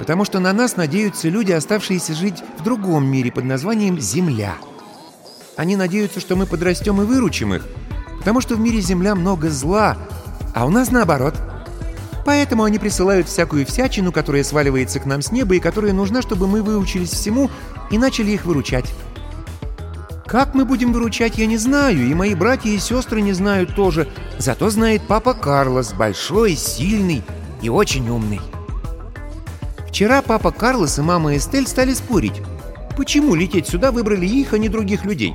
потому 0.00 0.24
что 0.24 0.40
на 0.40 0.54
нас 0.54 0.76
надеются 0.76 1.28
люди, 1.28 1.52
оставшиеся 1.52 2.14
жить 2.14 2.42
в 2.58 2.62
другом 2.64 3.06
мире 3.06 3.30
под 3.30 3.44
названием 3.44 4.00
«Земля». 4.00 4.54
Они 5.58 5.76
надеются, 5.76 6.20
что 6.20 6.36
мы 6.36 6.46
подрастем 6.46 7.02
и 7.02 7.04
выручим 7.04 7.52
их, 7.52 7.66
потому 8.18 8.40
что 8.40 8.54
в 8.56 8.60
мире 8.60 8.80
Земля 8.80 9.14
много 9.14 9.50
зла, 9.50 9.98
а 10.54 10.64
у 10.64 10.70
нас 10.70 10.90
наоборот. 10.90 11.34
Поэтому 12.24 12.64
они 12.64 12.78
присылают 12.78 13.28
всякую 13.28 13.66
всячину, 13.66 14.10
которая 14.10 14.42
сваливается 14.42 15.00
к 15.00 15.04
нам 15.04 15.20
с 15.20 15.32
неба 15.32 15.56
и 15.56 15.60
которая 15.60 15.92
нужна, 15.92 16.22
чтобы 16.22 16.46
мы 16.46 16.62
выучились 16.62 17.10
всему 17.10 17.50
и 17.90 17.98
начали 17.98 18.30
их 18.30 18.46
выручать. 18.46 18.86
Как 20.24 20.54
мы 20.54 20.64
будем 20.64 20.94
выручать, 20.94 21.36
я 21.36 21.44
не 21.44 21.58
знаю, 21.58 22.06
и 22.08 22.14
мои 22.14 22.34
братья 22.34 22.70
и 22.70 22.78
сестры 22.78 23.20
не 23.20 23.34
знают 23.34 23.74
тоже. 23.74 24.08
Зато 24.38 24.70
знает 24.70 25.02
папа 25.06 25.34
Карлос, 25.34 25.92
большой, 25.92 26.56
сильный 26.56 27.22
и 27.60 27.68
очень 27.68 28.08
умный. 28.08 28.40
Вчера 30.00 30.22
папа 30.22 30.50
Карлос 30.50 30.98
и 30.98 31.02
мама 31.02 31.36
Эстель 31.36 31.66
стали 31.66 31.92
спорить, 31.92 32.40
почему 32.96 33.34
лететь 33.34 33.68
сюда 33.68 33.92
выбрали 33.92 34.24
их, 34.24 34.54
а 34.54 34.58
не 34.58 34.70
других 34.70 35.04
людей. 35.04 35.34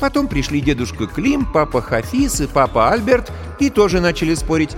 Потом 0.00 0.28
пришли 0.28 0.60
дедушка 0.60 1.08
Клим, 1.08 1.44
папа 1.52 1.82
Хафиз 1.82 2.40
и 2.40 2.46
папа 2.46 2.92
Альберт 2.92 3.32
и 3.58 3.68
тоже 3.68 4.00
начали 4.00 4.36
спорить. 4.36 4.76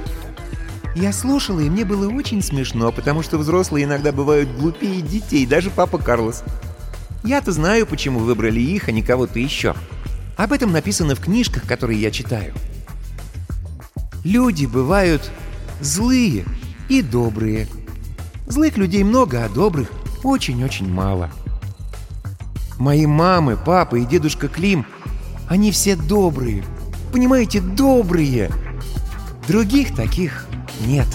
Я 0.97 1.13
слушала, 1.13 1.61
и 1.61 1.69
мне 1.69 1.85
было 1.85 2.11
очень 2.11 2.43
смешно, 2.43 2.93
потому 2.93 3.23
что 3.23 3.37
взрослые 3.37 3.85
иногда 3.85 4.11
бывают 4.11 4.49
глупее 4.57 5.03
детей, 5.03 5.45
даже 5.45 5.69
папа 5.69 5.99
Карлос. 5.99 6.43
Я-то 7.25 7.53
знаю, 7.53 7.87
почему 7.87 8.21
выбрали 8.21 8.61
их, 8.61 8.89
а 8.89 8.93
не 8.93 9.03
кого-то 9.03 9.39
еще. 9.39 9.75
Об 10.39 10.51
этом 10.51 10.73
написано 10.73 11.15
в 11.15 11.21
книжках, 11.21 11.65
которые 11.65 12.01
я 12.01 12.11
читаю. 12.11 12.55
Люди 14.25 14.65
бывают 14.65 15.31
злые 15.83 16.47
и 16.89 17.03
добрые– 17.03 17.69
Злых 18.53 18.77
людей 18.77 19.03
много, 19.03 19.47
а 19.47 19.49
добрых 19.49 19.91
очень-очень 20.23 20.87
мало. 20.87 21.31
Мои 22.79 23.07
мамы, 23.07 23.57
папа 23.57 23.97
и 23.97 24.05
дедушка 24.05 24.47
Клим, 24.47 24.85
они 25.49 25.73
все 25.73 25.97
добрые. 25.97 26.63
Понимаете, 27.15 27.63
добрые. 27.63 28.51
Других 29.49 29.97
таких 29.97 30.47
нет. 30.87 31.07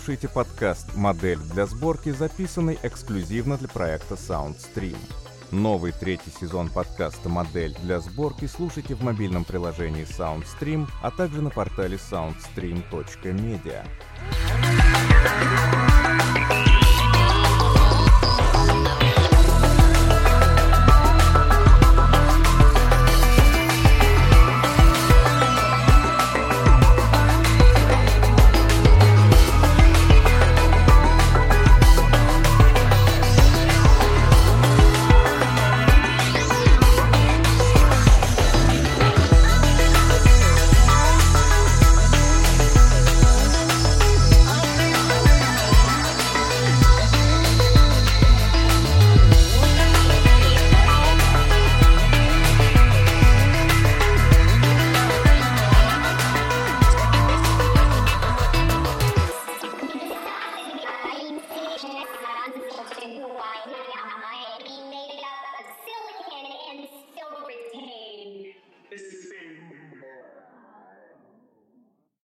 Слушаете 0.00 0.28
подкаст 0.28 0.94
«Модель 0.94 1.38
для 1.52 1.66
сборки», 1.66 2.08
записанный 2.10 2.78
эксклюзивно 2.82 3.58
для 3.58 3.68
проекта 3.68 4.14
SoundStream. 4.14 4.96
Новый 5.50 5.92
третий 5.92 6.30
сезон 6.40 6.70
подкаста 6.70 7.28
«Модель 7.28 7.76
для 7.82 8.00
сборки» 8.00 8.46
слушайте 8.46 8.94
в 8.94 9.02
мобильном 9.02 9.44
приложении 9.44 10.06
SoundStream, 10.06 10.88
а 11.02 11.10
также 11.10 11.42
на 11.42 11.50
портале 11.50 11.98
soundstream.media. 11.98 13.84